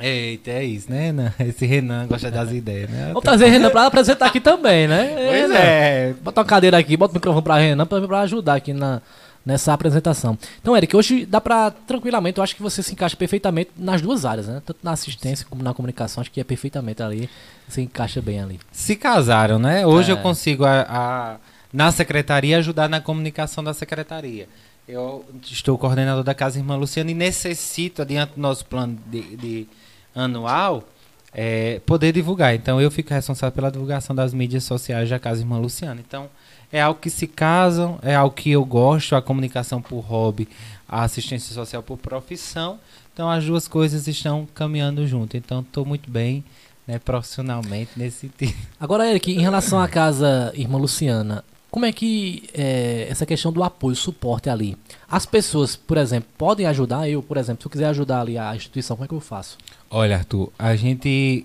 [0.00, 1.32] Eita, é isso, né, Renan?
[1.40, 3.08] Esse Renan gosta das ideias, né?
[3.08, 5.14] Vamos trazer Renan pra apresentar aqui também, né?
[5.14, 6.14] Pois é.
[6.22, 9.02] Bota uma cadeira aqui, bota o microfone pra Renan pra, pra ajudar aqui na,
[9.44, 10.38] nessa apresentação.
[10.60, 14.24] Então, Eric, hoje dá pra, tranquilamente, eu acho que você se encaixa perfeitamente nas duas
[14.24, 14.62] áreas, né?
[14.64, 17.28] Tanto na assistência como na comunicação, acho que é perfeitamente ali,
[17.68, 18.60] se encaixa bem ali.
[18.72, 19.86] Se casaram, né?
[19.86, 20.14] Hoje é.
[20.14, 21.36] eu consigo, a, a,
[21.72, 24.48] na secretaria, ajudar na comunicação da secretaria.
[24.88, 29.68] Eu estou coordenador da Casa Irmã Luciana e necessito, adiante do nosso plano de, de
[30.14, 30.84] anual,
[31.32, 32.54] é, poder divulgar.
[32.54, 36.00] Então eu fico responsável pela divulgação das mídias sociais da Casa Irmã Luciana.
[36.06, 36.28] Então
[36.72, 40.48] é algo que se casam, é algo que eu gosto, a comunicação por hobby,
[40.88, 42.78] a assistência social por profissão.
[43.12, 45.36] Então as duas coisas estão caminhando junto.
[45.36, 46.44] Então estou muito bem
[46.86, 48.56] né, profissionalmente nesse sentido.
[48.78, 53.62] Agora, Eric, em relação à casa Irmã Luciana, como é que é, essa questão do
[53.62, 54.76] apoio, suporte ali?
[55.08, 57.08] As pessoas, por exemplo, podem ajudar?
[57.08, 59.56] Eu, por exemplo, se eu quiser ajudar ali a instituição, como é que eu faço?
[59.90, 61.44] Olha, Arthur, a gente,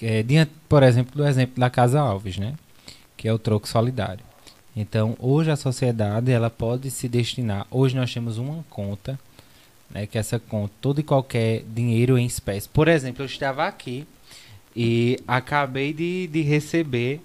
[0.00, 2.54] é, diante, por exemplo, do exemplo da Casa Alves, né?
[3.16, 4.24] Que é o troco solidário.
[4.74, 7.66] Então, hoje a sociedade ela pode se destinar.
[7.70, 9.18] Hoje nós temos uma conta,
[9.90, 10.06] né?
[10.06, 12.68] Que essa conta, todo e qualquer dinheiro em espécie.
[12.68, 14.06] Por exemplo, eu estava aqui
[14.74, 17.20] e acabei de, de receber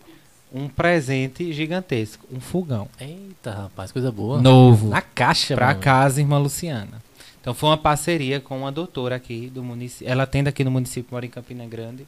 [0.54, 2.88] um presente gigantesco, um fogão.
[3.00, 4.42] Eita, rapaz, coisa boa.
[4.42, 4.90] Novo.
[4.90, 5.80] Na caixa, Pra mano.
[5.80, 7.02] casa, irmã Luciana.
[7.42, 10.10] Então foi uma parceria com uma doutora aqui do município.
[10.12, 12.06] Ela atende aqui no município, mora em Campina Grande.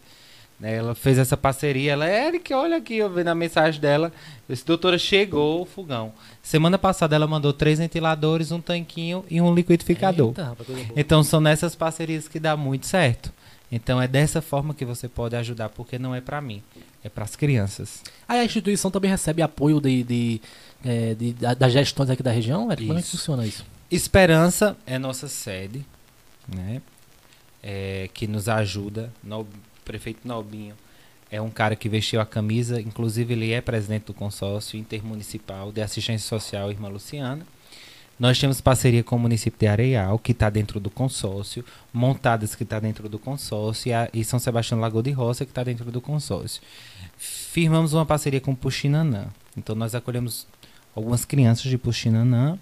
[0.60, 0.76] né?
[0.76, 1.94] Ela fez essa parceria.
[1.94, 4.12] Ela, Eric, olha aqui, eu vi na mensagem dela.
[4.48, 6.14] Esse doutora chegou o fogão.
[6.44, 10.28] Semana passada ela mandou três ventiladores, um tanquinho e um liquidificador.
[10.30, 10.70] Eita, rapaz.
[10.96, 13.34] Então são nessas parcerias que dá muito certo.
[13.72, 16.62] Então é dessa forma que você pode ajudar, porque não é pra mim,
[17.04, 18.04] é para as crianças.
[18.28, 20.42] Aí a instituição também recebe apoio de, de,
[20.86, 22.72] é, de- da- das gestões aqui da região?
[22.72, 22.86] Eric?
[22.86, 23.66] Como é que funciona isso?
[23.96, 25.86] Esperança é nossa sede,
[26.48, 26.82] né?
[27.62, 29.14] É, que nos ajuda.
[29.24, 29.48] No,
[29.86, 30.76] prefeito Nobinho
[31.30, 35.82] é um cara que vestiu a camisa, inclusive ele é presidente do consórcio intermunicipal de
[35.82, 37.46] assistência social Irmã Luciana.
[38.20, 42.64] Nós temos parceria com o município de Areial, que está dentro do consórcio, Montadas, que
[42.64, 45.92] está dentro do consórcio, e, a- e São Sebastião Lagoa de Roça, que está dentro
[45.92, 46.62] do consórcio.
[47.18, 49.28] Firmamos uma parceria com Puxinanã.
[49.58, 50.48] Então, nós acolhemos
[50.96, 52.58] algumas crianças de Puxinanã,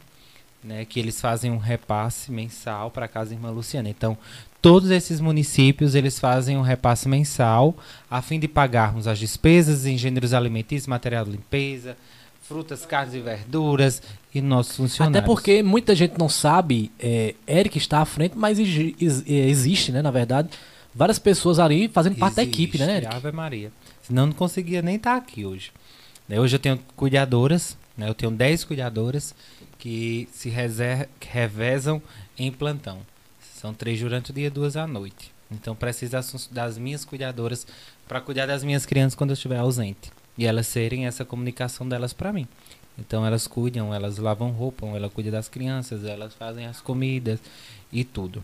[0.64, 3.90] né, que eles fazem um repasse mensal para a Casa Irmã Luciana.
[3.90, 4.18] Então,
[4.62, 7.76] todos esses municípios, eles fazem um repasse mensal
[8.10, 11.98] a fim de pagarmos as despesas em gêneros alimentícios, material de limpeza,
[12.52, 14.02] frutas, carnes e verduras
[14.34, 15.18] e nossos funcionários.
[15.18, 18.64] Até porque muita gente não sabe, é, Eric está à frente, mas é,
[19.48, 20.50] existe, né, na verdade,
[20.94, 23.16] várias pessoas ali fazendo parte da equipe, né, Existe, Eric?
[23.16, 23.72] Ave Maria.
[24.04, 25.72] Senão não conseguia nem estar aqui hoje.
[26.28, 29.34] Né, Hoje eu tenho cuidadoras, né, eu tenho 10 cuidadoras
[29.82, 30.48] que se
[31.20, 32.00] revezam
[32.38, 33.00] em plantão.
[33.56, 35.32] São três durante o dia e duas à noite.
[35.50, 36.16] Então preciso
[36.52, 37.66] das minhas cuidadoras
[38.08, 40.12] para cuidar das minhas crianças quando eu estiver ausente.
[40.38, 42.48] E elas serem essa comunicação delas para mim.
[42.96, 47.40] Então elas cuidam, elas lavam roupa, elas cuidam das crianças, elas fazem as comidas
[47.92, 48.44] e tudo.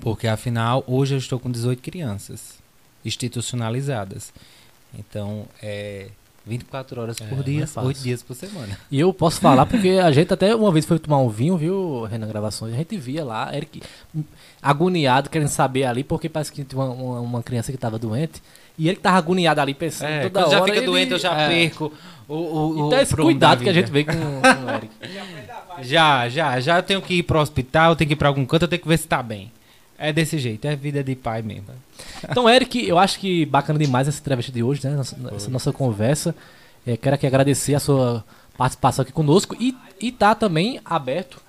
[0.00, 2.58] Porque afinal, hoje eu estou com 18 crianças
[3.04, 4.32] institucionalizadas.
[4.98, 6.10] Então, é
[6.48, 7.88] 24 horas É, por não dia, é fácil.
[7.88, 8.78] 8 dias por semana.
[8.90, 12.04] E eu posso falar porque a gente até uma vez foi tomar um vinho, viu,
[12.10, 12.74] Renan Gravações?
[12.74, 13.82] A gente via lá, Eric
[14.60, 18.42] agoniado, querendo saber ali, porque parece que tinha uma, uma, uma criança que estava doente.
[18.76, 20.66] E ele tava agoniado ali pensando É, toda quando já hora.
[20.66, 21.48] fica ele- doente, eu já é.
[21.48, 21.92] perco
[22.28, 24.90] o, o, o Então esse cuidado que a gente vê com, com o Eric.
[25.82, 28.44] Já, já, já eu tenho que ir pro hospital, eu tenho que ir pra algum
[28.46, 29.50] canto, eu tenho que ver se tá bem.
[30.00, 31.64] É desse jeito, é vida de pai mesmo.
[32.22, 34.94] Então, Eric, eu acho que bacana demais essa entrevista de hoje, né?
[34.94, 36.34] Nossa- essa nossa conversa.
[36.86, 38.24] É, quero aqui agradecer a sua
[38.56, 41.40] participação aqui conosco e, e tá também aberto.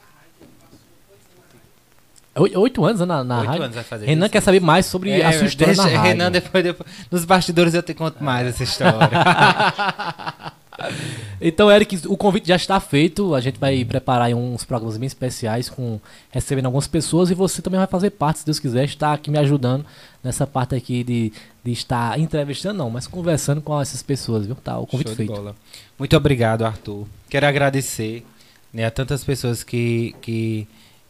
[2.35, 3.63] Oi- Oito anos né, na, na Oito rádio.
[3.63, 4.31] anos vai fazer Renan isso.
[4.33, 6.03] quer saber mais sobre a sua história deixa, na rádio.
[6.11, 9.09] Renan, depois, depois, nos bastidores eu te conto mais essa história.
[11.41, 13.33] Então, Eric, o convite já está feito.
[13.33, 15.99] A gente vai preparar uns programas bem especiais com
[16.29, 19.37] recebendo algumas pessoas e você também vai fazer parte, se Deus quiser, estar aqui me
[19.37, 19.85] ajudando
[20.21, 21.31] nessa parte aqui de,
[21.63, 24.55] de estar entrevistando, não, mas conversando com essas pessoas, viu?
[24.55, 25.31] Tá, o convite feito.
[25.31, 25.55] bola.
[25.97, 27.07] Muito obrigado, Arthur.
[27.29, 28.25] Quero agradecer
[28.73, 30.67] né, a tantas pessoas que, que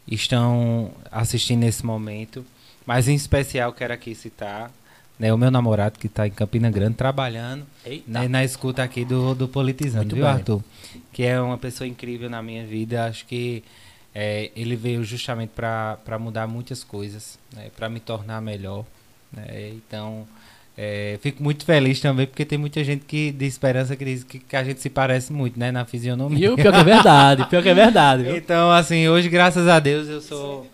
[0.08, 2.46] estão assistindo nesse momento,
[2.86, 4.70] mas em especial quero aqui citar
[5.20, 8.04] né, o meu namorado que está em Campina Grande trabalhando Eita.
[8.08, 10.32] né, na escuta aqui do, do Politizando, Muito viu, bem.
[10.32, 10.62] Arthur?
[11.12, 13.04] Que é uma pessoa incrível na minha vida.
[13.04, 13.62] Acho que
[14.14, 18.86] é, ele veio justamente para mudar muitas coisas, né, para me tornar melhor.
[19.30, 19.72] né.
[19.74, 20.26] Então,
[20.78, 24.38] é, fico muito feliz também, porque tem muita gente que de esperança que diz que,
[24.38, 26.46] que a gente se parece muito, né, na fisionomia.
[26.46, 28.36] E o pior que é verdade, pior que é verdade, viu?
[28.40, 30.66] Então, assim, hoje, graças a Deus, eu sou.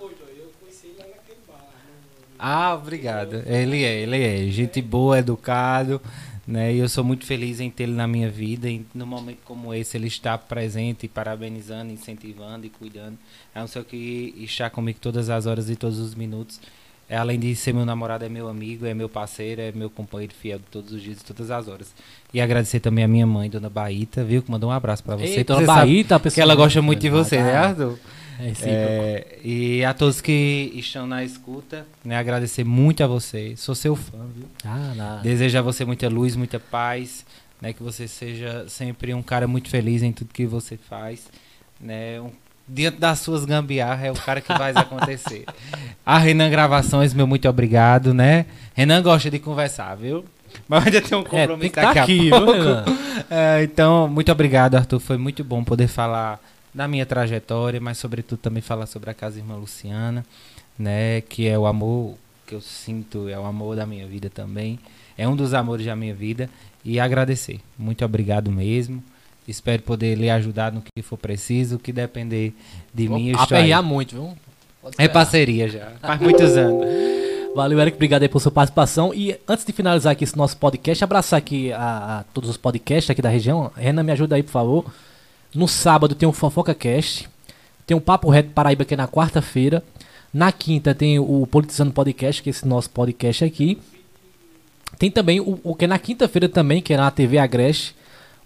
[2.38, 3.42] Ah, obrigado.
[3.46, 4.50] Ele é, ele é.
[4.50, 6.00] Gente boa, educado,
[6.46, 6.72] né?
[6.74, 8.68] E eu sou muito feliz em tê-lo na minha vida.
[8.68, 13.16] E num momento como esse, ele está presente, parabenizando, incentivando e cuidando.
[13.54, 16.60] É um senhor que está comigo todas as horas e todos os minutos.
[17.08, 20.34] É, além de ser meu namorado, é meu amigo, é meu parceiro, é meu companheiro
[20.34, 21.94] fiel de todos os dias e todas as horas.
[22.34, 24.42] E agradecer também a minha mãe, Dona Baíta, viu?
[24.42, 25.36] Que mandou um abraço pra você.
[25.38, 27.96] Ei, Dona Baíta, a pessoa- que ela gosta muito de você, né, Arthur?
[28.40, 33.54] É, É, e a todos que estão na escuta, né, agradecer muito a você.
[33.56, 34.46] Sou seu fã, viu?
[34.64, 35.20] Ah, nada.
[35.22, 37.24] Desejo a você muita luz, muita paz,
[37.60, 41.28] né, que você seja sempre um cara muito feliz em tudo que você faz,
[41.80, 42.20] né?
[42.20, 42.30] Um,
[42.68, 45.44] diante das suas gambiarras é o cara que vai acontecer.
[46.04, 48.46] A Renan Gravações, meu muito obrigado, né?
[48.74, 50.24] Renan gosta de conversar, viu?
[50.68, 52.52] Mas ainda tem um É, tem compromisso que estar daqui a aqui, viu, pouco.
[52.52, 52.84] Renan?
[53.30, 55.00] É, então, muito obrigado, Arthur.
[55.00, 56.40] Foi muito bom poder falar
[56.76, 60.24] da minha trajetória, mas sobretudo também falar sobre a Casa Irmã Luciana,
[60.78, 61.22] né?
[61.22, 62.16] Que é o amor
[62.46, 64.78] que eu sinto, é o amor da minha vida também.
[65.16, 66.50] É um dos amores da minha vida.
[66.84, 67.60] E agradecer.
[67.78, 69.02] Muito obrigado mesmo.
[69.48, 72.52] Espero poder lhe ajudar no que for preciso, o que depender
[72.92, 73.30] de mim.
[73.30, 73.44] Estou aí.
[73.44, 74.36] Aperrear muito, viu?
[74.98, 75.92] É parceria já.
[76.00, 76.86] Faz muitos anos.
[77.56, 77.96] Valeu, Eric.
[77.96, 79.14] Obrigado aí por sua participação.
[79.14, 83.08] E antes de finalizar aqui esse nosso podcast, abraçar aqui a, a todos os podcasts
[83.08, 83.72] aqui da região.
[83.74, 84.84] Renan, me ajuda aí, por favor.
[85.56, 87.30] No sábado tem o Fofoca Cast.
[87.86, 89.82] Tem o Papo Reto Paraíba, que é na quarta-feira.
[90.30, 93.78] Na quinta tem o Politizando Podcast, que é esse nosso podcast aqui.
[94.98, 97.96] Tem também o, o que é na quinta-feira também, que é na TV Agreste.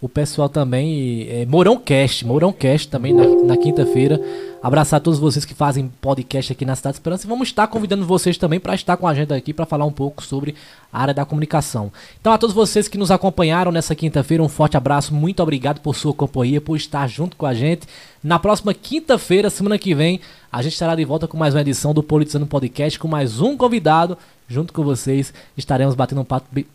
[0.00, 1.26] O pessoal também.
[1.28, 4.18] É, Mourão Cast, Mourão Cast também na, na quinta-feira.
[4.62, 7.26] Abraçar todos vocês que fazem podcast aqui na Cidade de Esperança.
[7.26, 9.92] E vamos estar convidando vocês também para estar com a gente aqui para falar um
[9.92, 10.54] pouco sobre
[10.90, 11.92] a área da comunicação.
[12.18, 15.14] Então, a todos vocês que nos acompanharam nessa quinta-feira, um forte abraço.
[15.14, 17.86] Muito obrigado por sua companhia, por estar junto com a gente.
[18.24, 20.20] Na próxima quinta-feira, semana que vem,
[20.52, 23.56] a gente estará de volta com mais uma edição do Politizando Podcast, com mais um
[23.56, 24.18] convidado.
[24.48, 26.26] Junto com vocês, estaremos batendo um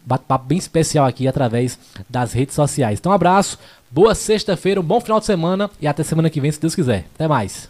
[0.06, 1.78] bate-papo bem especial aqui através
[2.10, 3.00] das redes sociais.
[3.00, 3.60] Então, um abraço,
[3.92, 7.06] boa sexta-feira, um bom final de semana e até semana que vem, se Deus quiser.
[7.16, 7.64] Até mais.